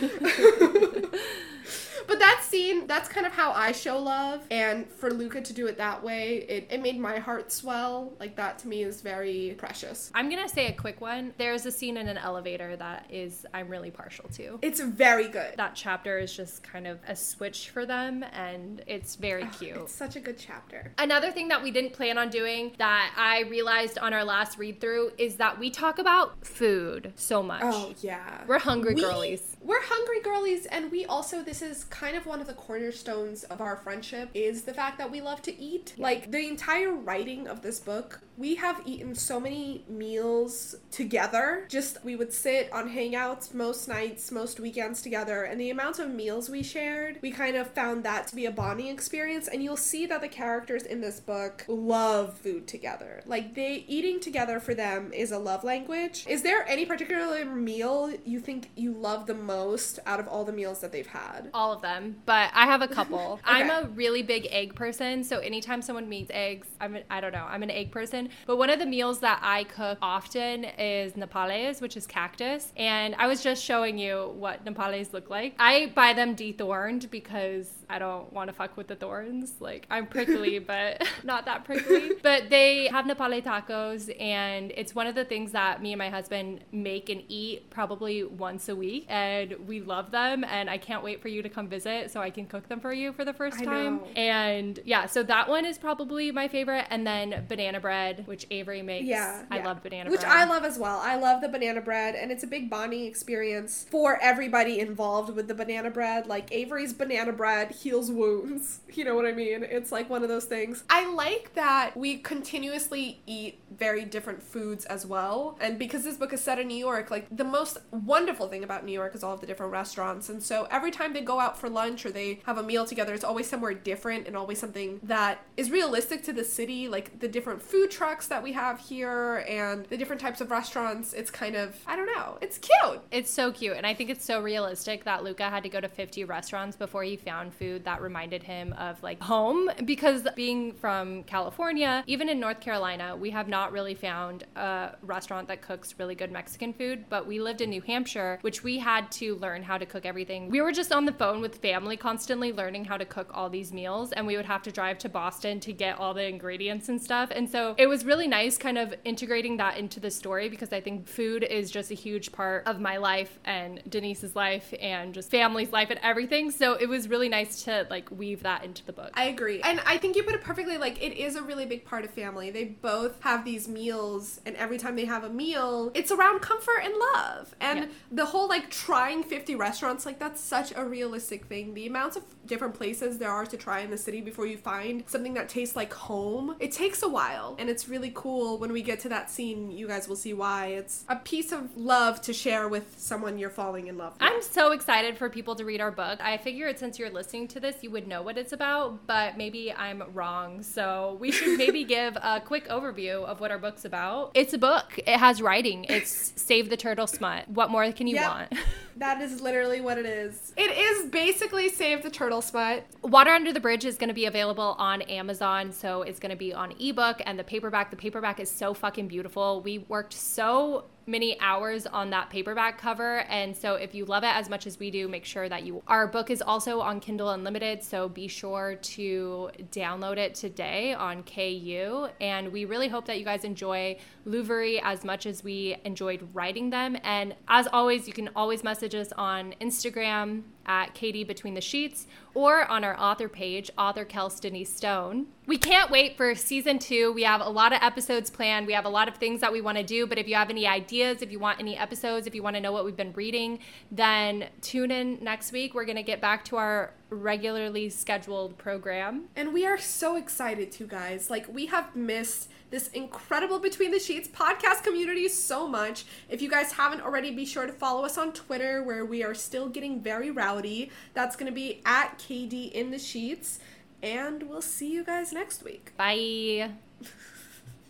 But 2.08 2.18
that 2.20 2.42
scene, 2.42 2.86
that's 2.86 3.08
kind 3.08 3.26
of 3.26 3.32
how 3.32 3.52
I 3.52 3.72
show 3.72 3.98
love. 3.98 4.42
And 4.50 4.88
for 4.88 5.10
Luca 5.12 5.42
to 5.42 5.52
do 5.52 5.66
it 5.66 5.76
that 5.76 6.02
way, 6.02 6.38
it, 6.48 6.66
it 6.70 6.80
made 6.82 6.98
my 6.98 7.18
heart 7.18 7.52
swell. 7.52 8.14
Like, 8.18 8.34
that 8.36 8.58
to 8.60 8.68
me 8.68 8.82
is 8.82 9.02
very 9.02 9.54
precious. 9.58 10.10
I'm 10.14 10.30
gonna 10.30 10.48
say 10.48 10.68
a 10.68 10.72
quick 10.72 11.00
one. 11.02 11.34
There's 11.36 11.66
a 11.66 11.70
scene 11.70 11.98
in 11.98 12.08
an 12.08 12.16
elevator 12.16 12.74
that 12.76 13.06
is 13.10 13.44
I'm 13.52 13.68
really 13.68 13.90
partial 13.90 14.28
to. 14.30 14.58
It's 14.62 14.80
very 14.80 15.28
good. 15.28 15.54
That 15.58 15.74
chapter 15.74 16.18
is 16.18 16.34
just 16.34 16.62
kind 16.62 16.86
of 16.86 16.98
a 17.06 17.14
switch 17.14 17.68
for 17.70 17.84
them, 17.84 18.24
and 18.32 18.82
it's 18.86 19.16
very 19.16 19.44
cute. 19.58 19.76
It's 19.76 19.94
such 19.94 20.16
a 20.16 20.20
good 20.20 20.38
chapter. 20.38 20.92
Another 20.96 21.30
thing 21.30 21.48
that 21.48 21.62
we 21.62 21.70
didn't 21.70 21.92
plan 21.92 22.16
on 22.16 22.30
doing 22.30 22.72
that 22.78 23.12
I 23.16 23.40
realized 23.50 23.98
on 23.98 24.14
our 24.14 24.24
last 24.24 24.56
read 24.56 24.80
through 24.80 25.12
is 25.18 25.36
that 25.36 25.58
we 25.58 25.68
talk 25.68 25.98
about 25.98 26.46
food 26.46 27.12
so 27.16 27.42
much. 27.42 27.60
Oh, 27.62 27.92
yeah. 28.00 28.44
We're 28.46 28.58
hungry 28.60 28.94
We- 28.94 29.02
girlies. 29.02 29.56
We're 29.60 29.82
hungry 29.82 30.20
girlies, 30.22 30.66
and 30.66 30.90
we 30.90 31.04
also, 31.04 31.42
this 31.42 31.62
is 31.62 31.84
kind 31.84 32.16
of 32.16 32.26
one 32.26 32.40
of 32.40 32.46
the 32.46 32.54
cornerstones 32.54 33.44
of 33.44 33.60
our 33.60 33.76
friendship 33.76 34.30
is 34.32 34.62
the 34.62 34.72
fact 34.72 34.98
that 34.98 35.10
we 35.10 35.20
love 35.20 35.42
to 35.42 35.60
eat. 35.60 35.94
Like 35.98 36.30
the 36.30 36.46
entire 36.46 36.92
writing 36.92 37.48
of 37.48 37.62
this 37.62 37.80
book, 37.80 38.20
we 38.38 38.54
have 38.54 38.80
eaten 38.86 39.16
so 39.16 39.40
many 39.40 39.84
meals 39.88 40.76
together. 40.92 41.66
Just 41.68 42.02
we 42.04 42.14
would 42.14 42.32
sit 42.32 42.72
on 42.72 42.88
hangouts 42.88 43.52
most 43.52 43.88
nights, 43.88 44.30
most 44.30 44.60
weekends 44.60 45.02
together, 45.02 45.42
and 45.42 45.60
the 45.60 45.70
amount 45.70 45.98
of 45.98 46.08
meals 46.08 46.48
we 46.48 46.62
shared, 46.62 47.18
we 47.20 47.32
kind 47.32 47.56
of 47.56 47.68
found 47.72 48.04
that 48.04 48.28
to 48.28 48.36
be 48.36 48.46
a 48.46 48.50
bonding 48.50 48.86
experience. 48.86 49.48
And 49.48 49.62
you'll 49.62 49.76
see 49.76 50.06
that 50.06 50.20
the 50.20 50.28
characters 50.28 50.84
in 50.84 51.00
this 51.00 51.18
book 51.18 51.64
love 51.66 52.38
food 52.38 52.68
together. 52.68 53.22
Like 53.26 53.54
they 53.54 53.84
eating 53.88 54.20
together 54.20 54.60
for 54.60 54.72
them 54.72 55.12
is 55.12 55.32
a 55.32 55.38
love 55.38 55.64
language. 55.64 56.24
Is 56.28 56.42
there 56.42 56.64
any 56.68 56.86
particular 56.86 57.44
meal 57.44 58.12
you 58.24 58.38
think 58.38 58.70
you 58.76 58.92
love 58.92 59.26
the 59.26 59.34
most 59.34 59.98
out 60.06 60.20
of 60.20 60.28
all 60.28 60.44
the 60.44 60.52
meals 60.52 60.80
that 60.80 60.92
they've 60.92 61.06
had? 61.08 61.50
All 61.52 61.72
of 61.72 61.82
them, 61.82 62.22
but 62.24 62.50
I 62.54 62.66
have 62.66 62.82
a 62.82 62.88
couple. 62.88 63.40
I'm 63.44 63.70
a 63.70 63.88
really 63.88 64.22
big 64.22 64.46
egg 64.52 64.76
person, 64.76 65.24
so 65.24 65.40
anytime 65.40 65.82
someone 65.82 66.08
meets 66.08 66.30
eggs, 66.32 66.68
I'm 66.80 66.94
an, 66.94 67.02
I 67.10 67.20
don't 67.20 67.32
know, 67.32 67.46
I'm 67.48 67.64
an 67.64 67.70
egg 67.70 67.90
person. 67.90 68.27
But 68.46 68.56
one 68.56 68.70
of 68.70 68.78
the 68.78 68.86
meals 68.86 69.20
that 69.20 69.40
I 69.42 69.64
cook 69.64 69.98
often 70.02 70.64
is 70.64 71.12
nopales, 71.14 71.80
which 71.80 71.96
is 71.96 72.06
cactus, 72.06 72.72
and 72.76 73.14
I 73.16 73.26
was 73.26 73.42
just 73.42 73.64
showing 73.64 73.98
you 73.98 74.32
what 74.36 74.64
nopales 74.64 75.12
look 75.12 75.30
like. 75.30 75.54
I 75.58 75.92
buy 75.94 76.12
them 76.12 76.34
dethorned 76.34 77.10
because 77.10 77.70
I 77.90 77.98
don't 77.98 78.32
want 78.32 78.48
to 78.48 78.52
fuck 78.52 78.76
with 78.76 78.88
the 78.88 78.96
thorns. 78.96 79.54
Like 79.60 79.86
I'm 79.90 80.06
prickly, 80.06 80.58
but 80.72 81.06
not 81.24 81.44
that 81.46 81.64
prickly. 81.64 82.12
But 82.22 82.50
they 82.50 82.88
have 82.88 83.06
napale 83.06 83.42
tacos, 83.42 84.10
and 84.20 84.72
it's 84.76 84.94
one 84.94 85.06
of 85.06 85.14
the 85.14 85.24
things 85.24 85.52
that 85.52 85.82
me 85.82 85.92
and 85.92 85.98
my 85.98 86.10
husband 86.10 86.64
make 86.72 87.08
and 87.08 87.22
eat 87.28 87.70
probably 87.70 88.24
once 88.24 88.68
a 88.68 88.76
week, 88.76 89.06
and 89.08 89.54
we 89.66 89.80
love 89.80 90.10
them. 90.10 90.44
And 90.44 90.68
I 90.68 90.78
can't 90.78 91.02
wait 91.02 91.22
for 91.22 91.28
you 91.28 91.42
to 91.42 91.48
come 91.48 91.68
visit 91.68 92.10
so 92.10 92.20
I 92.20 92.30
can 92.30 92.46
cook 92.46 92.68
them 92.68 92.80
for 92.80 92.92
you 92.92 93.12
for 93.12 93.24
the 93.24 93.32
first 93.32 93.62
time. 93.62 94.00
And 94.16 94.78
yeah, 94.84 95.06
so 95.06 95.22
that 95.24 95.48
one 95.48 95.64
is 95.64 95.78
probably 95.78 96.30
my 96.30 96.48
favorite. 96.48 96.86
And 96.90 97.06
then 97.06 97.46
banana 97.48 97.80
bread, 97.80 98.17
which 98.26 98.46
Avery 98.50 98.82
makes. 98.82 99.06
Yeah, 99.06 99.42
I 99.50 99.58
yeah. 99.58 99.64
love 99.64 99.82
banana 99.82 100.10
Which 100.10 100.20
bread. 100.20 100.30
Which 100.30 100.38
I 100.38 100.44
love 100.44 100.64
as 100.64 100.78
well. 100.78 101.00
I 101.02 101.16
love 101.16 101.40
the 101.40 101.48
banana 101.48 101.80
bread, 101.80 102.14
and 102.14 102.30
it's 102.30 102.42
a 102.42 102.46
big 102.46 102.70
bonding 102.70 103.06
experience 103.06 103.86
for 103.90 104.18
everybody 104.22 104.80
involved 104.80 105.34
with 105.34 105.48
the 105.48 105.54
banana 105.54 105.90
bread. 105.90 106.26
Like 106.26 106.52
Avery's 106.52 106.92
banana 106.92 107.32
bread 107.32 107.70
heals 107.72 108.10
wounds. 108.10 108.80
You 108.98 109.04
know 109.04 109.14
what 109.14 109.26
I 109.26 109.32
mean? 109.32 109.62
It's 109.62 109.92
like 109.92 110.10
one 110.10 110.24
of 110.24 110.28
those 110.28 110.46
things. 110.46 110.82
I 110.90 111.08
like 111.12 111.54
that 111.54 111.96
we 111.96 112.16
continuously 112.16 113.20
eat 113.26 113.60
very 113.70 114.04
different 114.04 114.42
foods 114.42 114.84
as 114.86 115.06
well. 115.06 115.56
And 115.60 115.78
because 115.78 116.02
this 116.02 116.16
book 116.16 116.32
is 116.32 116.40
set 116.40 116.58
in 116.58 116.66
New 116.66 116.76
York, 116.76 117.08
like 117.08 117.26
the 117.30 117.44
most 117.44 117.78
wonderful 117.92 118.48
thing 118.48 118.64
about 118.64 118.84
New 118.84 118.92
York 118.92 119.14
is 119.14 119.22
all 119.22 119.34
of 119.34 119.40
the 119.40 119.46
different 119.46 119.70
restaurants. 119.70 120.28
And 120.28 120.42
so 120.42 120.66
every 120.70 120.90
time 120.90 121.12
they 121.12 121.20
go 121.20 121.38
out 121.38 121.58
for 121.58 121.68
lunch 121.68 122.04
or 122.04 122.10
they 122.10 122.40
have 122.44 122.58
a 122.58 122.62
meal 122.62 122.84
together, 122.86 123.14
it's 123.14 123.22
always 123.24 123.48
somewhere 123.48 123.74
different 123.74 124.26
and 124.26 124.36
always 124.36 124.58
something 124.58 124.98
that 125.04 125.44
is 125.56 125.70
realistic 125.70 126.22
to 126.24 126.32
the 126.32 126.44
city, 126.44 126.88
like 126.88 127.20
the 127.20 127.28
different 127.28 127.62
food 127.62 127.90
trucks 127.90 128.07
that 128.08 128.42
we 128.42 128.52
have 128.54 128.80
here 128.80 129.44
and 129.46 129.84
the 129.86 129.96
different 129.98 130.22
types 130.22 130.40
of 130.40 130.50
restaurants. 130.50 131.12
It's 131.12 131.30
kind 131.30 131.54
of, 131.54 131.76
I 131.86 131.94
don't 131.94 132.06
know, 132.06 132.38
it's 132.40 132.56
cute. 132.56 133.02
It's 133.10 133.30
so 133.30 133.52
cute. 133.52 133.76
And 133.76 133.86
I 133.86 133.92
think 133.92 134.08
it's 134.08 134.24
so 134.24 134.40
realistic 134.40 135.04
that 135.04 135.22
Luca 135.24 135.50
had 135.50 135.62
to 135.64 135.68
go 135.68 135.78
to 135.78 135.88
50 135.88 136.24
restaurants 136.24 136.74
before 136.74 137.02
he 137.02 137.16
found 137.16 137.52
food 137.52 137.84
that 137.84 138.00
reminded 138.00 138.42
him 138.42 138.72
of 138.78 139.02
like 139.02 139.20
home. 139.20 139.70
Because 139.84 140.26
being 140.34 140.72
from 140.72 141.22
California, 141.24 142.02
even 142.06 142.30
in 142.30 142.40
North 142.40 142.60
Carolina, 142.60 143.14
we 143.14 143.28
have 143.30 143.46
not 143.46 143.72
really 143.72 143.94
found 143.94 144.44
a 144.56 144.96
restaurant 145.02 145.46
that 145.48 145.60
cooks 145.60 145.94
really 145.98 146.14
good 146.14 146.32
Mexican 146.32 146.72
food. 146.72 147.04
But 147.10 147.26
we 147.26 147.40
lived 147.40 147.60
in 147.60 147.68
New 147.68 147.82
Hampshire, 147.82 148.38
which 148.40 148.64
we 148.64 148.78
had 148.78 149.12
to 149.12 149.36
learn 149.36 149.62
how 149.62 149.76
to 149.76 149.84
cook 149.84 150.06
everything. 150.06 150.48
We 150.48 150.62
were 150.62 150.72
just 150.72 150.92
on 150.92 151.04
the 151.04 151.12
phone 151.12 151.42
with 151.42 151.56
family 151.58 151.98
constantly 151.98 152.52
learning 152.52 152.86
how 152.86 152.96
to 152.96 153.04
cook 153.04 153.30
all 153.34 153.50
these 153.50 153.70
meals. 153.70 154.12
And 154.12 154.26
we 154.26 154.36
would 154.36 154.46
have 154.46 154.62
to 154.62 154.72
drive 154.72 154.96
to 154.98 155.10
Boston 155.10 155.60
to 155.60 155.74
get 155.74 155.98
all 155.98 156.14
the 156.14 156.24
ingredients 156.24 156.88
and 156.88 157.02
stuff. 157.02 157.30
And 157.34 157.50
so 157.50 157.74
it 157.76 157.87
was 157.88 158.04
really 158.04 158.26
nice 158.28 158.58
kind 158.58 158.78
of 158.78 158.94
integrating 159.04 159.56
that 159.58 159.76
into 159.78 160.00
the 160.00 160.10
story 160.10 160.48
because 160.48 160.72
I 160.72 160.80
think 160.80 161.06
food 161.06 161.42
is 161.44 161.70
just 161.70 161.90
a 161.90 161.94
huge 161.94 162.32
part 162.32 162.66
of 162.66 162.80
my 162.80 162.96
life 162.96 163.38
and 163.44 163.82
Denise's 163.88 164.34
life 164.36 164.72
and 164.80 165.12
just 165.14 165.30
family's 165.30 165.72
life 165.72 165.90
and 165.90 165.98
everything. 166.02 166.50
So 166.50 166.74
it 166.74 166.88
was 166.88 167.08
really 167.08 167.28
nice 167.28 167.62
to 167.64 167.86
like 167.90 168.10
weave 168.10 168.42
that 168.42 168.64
into 168.64 168.84
the 168.84 168.92
book. 168.92 169.10
I 169.14 169.24
agree. 169.24 169.60
And 169.62 169.80
I 169.86 169.98
think 169.98 170.16
you 170.16 170.22
put 170.22 170.34
it 170.34 170.42
perfectly 170.42 170.78
like 170.78 171.02
it 171.02 171.16
is 171.16 171.36
a 171.36 171.42
really 171.42 171.66
big 171.66 171.84
part 171.84 172.04
of 172.04 172.10
family. 172.10 172.50
They 172.50 172.64
both 172.64 173.20
have 173.22 173.44
these 173.44 173.68
meals 173.68 174.40
and 174.46 174.56
every 174.56 174.78
time 174.78 174.96
they 174.96 175.04
have 175.06 175.24
a 175.24 175.30
meal, 175.30 175.90
it's 175.94 176.10
around 176.10 176.40
comfort 176.40 176.80
and 176.84 176.94
love. 177.14 177.54
And 177.60 177.78
Yeah. 177.80 177.86
the 178.12 178.26
whole 178.26 178.48
like 178.48 178.70
trying 178.70 179.22
50 179.22 179.54
restaurants 179.54 180.04
like 180.06 180.18
that's 180.18 180.40
such 180.40 180.72
a 180.76 180.84
realistic 180.84 181.46
thing. 181.46 181.74
The 181.74 181.86
amounts 181.86 182.16
of 182.16 182.24
different 182.46 182.74
places 182.74 183.18
there 183.18 183.30
are 183.30 183.46
to 183.46 183.56
try 183.56 183.80
in 183.80 183.90
the 183.90 183.98
city 183.98 184.20
before 184.20 184.46
you 184.46 184.56
find 184.56 185.04
something 185.06 185.34
that 185.34 185.48
tastes 185.48 185.76
like 185.76 185.92
home. 185.92 186.56
It 186.58 186.72
takes 186.72 187.02
a 187.02 187.08
while 187.08 187.56
and 187.58 187.68
it's 187.68 187.77
really 187.86 188.10
cool 188.14 188.56
when 188.56 188.72
we 188.72 188.80
get 188.80 188.98
to 189.00 189.10
that 189.10 189.30
scene. 189.30 189.70
You 189.70 189.86
guys 189.86 190.08
will 190.08 190.16
see 190.16 190.32
why. 190.32 190.68
It's 190.68 191.04
a 191.06 191.16
piece 191.16 191.52
of 191.52 191.76
love 191.76 192.22
to 192.22 192.32
share 192.32 192.66
with 192.66 192.94
someone 192.98 193.36
you're 193.36 193.50
falling 193.50 193.88
in 193.88 193.98
love 193.98 194.14
with. 194.14 194.22
I'm 194.22 194.40
so 194.40 194.72
excited 194.72 195.18
for 195.18 195.28
people 195.28 195.54
to 195.56 195.66
read 195.66 195.82
our 195.82 195.90
book. 195.90 196.18
I 196.22 196.38
figured 196.38 196.78
since 196.78 196.98
you're 196.98 197.10
listening 197.10 197.46
to 197.48 197.60
this, 197.60 197.76
you 197.82 197.90
would 197.90 198.08
know 198.08 198.22
what 198.22 198.38
it's 198.38 198.54
about, 198.54 199.06
but 199.06 199.36
maybe 199.36 199.70
I'm 199.70 200.02
wrong. 200.14 200.62
So 200.62 201.18
we 201.20 201.30
should 201.30 201.58
maybe 201.64 201.84
give 201.84 202.16
a 202.16 202.40
quick 202.40 202.66
overview 202.68 203.24
of 203.26 203.40
what 203.40 203.50
our 203.50 203.58
book's 203.58 203.84
about. 203.84 204.30
It's 204.34 204.54
a 204.54 204.58
book, 204.58 204.98
it 204.98 205.18
has 205.18 205.42
writing, 205.42 205.84
it's 205.90 206.32
Save 206.40 206.70
the 206.70 206.76
Turtle 206.78 207.06
Smut. 207.06 207.46
What 207.48 207.70
more 207.70 207.90
can 207.92 208.06
you 208.06 208.14
Yep. 208.14 208.30
want? 208.30 208.52
That 208.98 209.22
is 209.22 209.40
literally 209.40 209.80
what 209.80 209.96
it 209.96 210.06
is. 210.06 210.52
It 210.56 210.76
is 210.76 211.08
basically 211.08 211.68
Save 211.68 212.02
the 212.02 212.10
Turtle 212.10 212.42
Smut. 212.42 212.82
Water 213.02 213.30
Under 213.30 213.52
the 213.52 213.60
Bridge 213.60 213.84
is 213.84 213.96
going 213.96 214.08
to 214.08 214.14
be 214.14 214.24
available 214.24 214.74
on 214.76 215.02
Amazon, 215.02 215.70
so 215.70 216.02
it's 216.02 216.18
going 216.18 216.30
to 216.30 216.36
be 216.36 216.52
on 216.52 216.72
ebook 216.80 217.22
and 217.24 217.38
the 217.38 217.44
paperback. 217.68 217.90
The 217.90 217.96
paperback 217.96 218.40
is 218.40 218.50
so 218.50 218.72
fucking 218.72 219.08
beautiful. 219.08 219.60
We 219.60 219.78
worked 219.78 220.14
so 220.14 220.84
many 221.08 221.40
hours 221.40 221.86
on 221.86 222.10
that 222.10 222.30
paperback 222.30 222.78
cover, 222.78 223.20
and 223.28 223.56
so 223.56 223.74
if 223.74 223.94
you 223.94 224.04
love 224.04 224.22
it 224.22 224.34
as 224.34 224.48
much 224.48 224.66
as 224.66 224.78
we 224.78 224.90
do, 224.90 225.08
make 225.08 225.24
sure 225.24 225.48
that 225.48 225.64
you. 225.64 225.82
Our 225.88 226.06
book 226.06 226.30
is 226.30 226.42
also 226.42 226.80
on 226.80 227.00
Kindle 227.00 227.30
Unlimited, 227.30 227.82
so 227.82 228.08
be 228.08 228.28
sure 228.28 228.76
to 228.76 229.50
download 229.72 230.18
it 230.18 230.34
today 230.34 230.92
on 230.92 231.22
KU. 231.24 232.08
And 232.20 232.52
we 232.52 232.66
really 232.66 232.88
hope 232.88 233.06
that 233.06 233.18
you 233.18 233.24
guys 233.24 233.44
enjoy 233.44 233.96
Louvery 234.26 234.80
as 234.82 235.04
much 235.04 235.24
as 235.26 235.42
we 235.42 235.76
enjoyed 235.84 236.28
writing 236.34 236.70
them. 236.70 236.96
And 237.02 237.34
as 237.48 237.66
always, 237.72 238.06
you 238.06 238.12
can 238.12 238.28
always 238.36 238.62
message 238.62 238.94
us 238.94 239.12
on 239.16 239.54
Instagram 239.60 240.42
at 240.66 240.94
KD 240.94 241.26
Between 241.26 241.54
the 241.54 241.60
Sheets 241.60 242.06
or 242.34 242.70
on 242.70 242.84
our 242.84 242.98
author 243.00 243.28
page, 243.28 243.70
author 243.78 244.04
Kels 244.04 244.66
Stone. 244.66 245.26
We 245.46 245.56
can't 245.56 245.90
wait 245.90 246.16
for 246.16 246.34
season 246.34 246.78
two. 246.78 247.10
We 247.12 247.22
have 247.22 247.40
a 247.40 247.48
lot 247.48 247.72
of 247.72 247.82
episodes 247.82 248.28
planned. 248.28 248.66
We 248.66 248.74
have 248.74 248.84
a 248.84 248.90
lot 248.90 249.08
of 249.08 249.16
things 249.16 249.40
that 249.40 249.50
we 249.50 249.62
want 249.62 249.78
to 249.78 249.84
do. 249.84 250.06
But 250.06 250.18
if 250.18 250.28
you 250.28 250.34
have 250.34 250.50
any 250.50 250.66
ideas, 250.98 251.22
if 251.22 251.30
you 251.30 251.38
want 251.38 251.60
any 251.60 251.76
episodes, 251.76 252.26
if 252.26 252.34
you 252.34 252.42
want 252.42 252.56
to 252.56 252.60
know 252.60 252.72
what 252.72 252.84
we've 252.84 252.96
been 252.96 253.12
reading, 253.12 253.60
then 253.90 254.48
tune 254.60 254.90
in 254.90 255.18
next 255.22 255.52
week. 255.52 255.74
We're 255.74 255.84
going 255.84 255.96
to 255.96 256.02
get 256.02 256.20
back 256.20 256.44
to 256.46 256.56
our 256.56 256.92
regularly 257.10 257.88
scheduled 257.88 258.58
program. 258.58 259.24
And 259.36 259.52
we 259.52 259.64
are 259.64 259.78
so 259.78 260.16
excited 260.16 260.72
to 260.72 260.86
guys. 260.86 261.30
Like 261.30 261.46
we 261.52 261.66
have 261.66 261.94
missed 261.94 262.50
this 262.70 262.88
incredible 262.88 263.58
Between 263.58 263.92
the 263.92 263.98
Sheets 263.98 264.28
podcast 264.28 264.82
community 264.82 265.28
so 265.28 265.68
much. 265.68 266.04
If 266.28 266.42
you 266.42 266.50
guys 266.50 266.72
haven't 266.72 267.00
already, 267.00 267.30
be 267.30 267.46
sure 267.46 267.66
to 267.66 267.72
follow 267.72 268.04
us 268.04 268.18
on 268.18 268.32
Twitter 268.32 268.82
where 268.82 269.04
we 269.04 269.22
are 269.22 269.34
still 269.34 269.68
getting 269.68 270.02
very 270.02 270.30
rowdy. 270.30 270.90
That's 271.14 271.36
going 271.36 271.50
to 271.50 271.54
be 271.54 271.80
at 271.86 272.18
KD 272.18 272.72
in 272.72 272.90
the 272.90 272.98
Sheets. 272.98 273.60
And 274.02 274.44
we'll 274.44 274.62
see 274.62 274.92
you 274.92 275.04
guys 275.04 275.32
next 275.32 275.62
week. 275.64 275.92
Bye. 275.96 276.72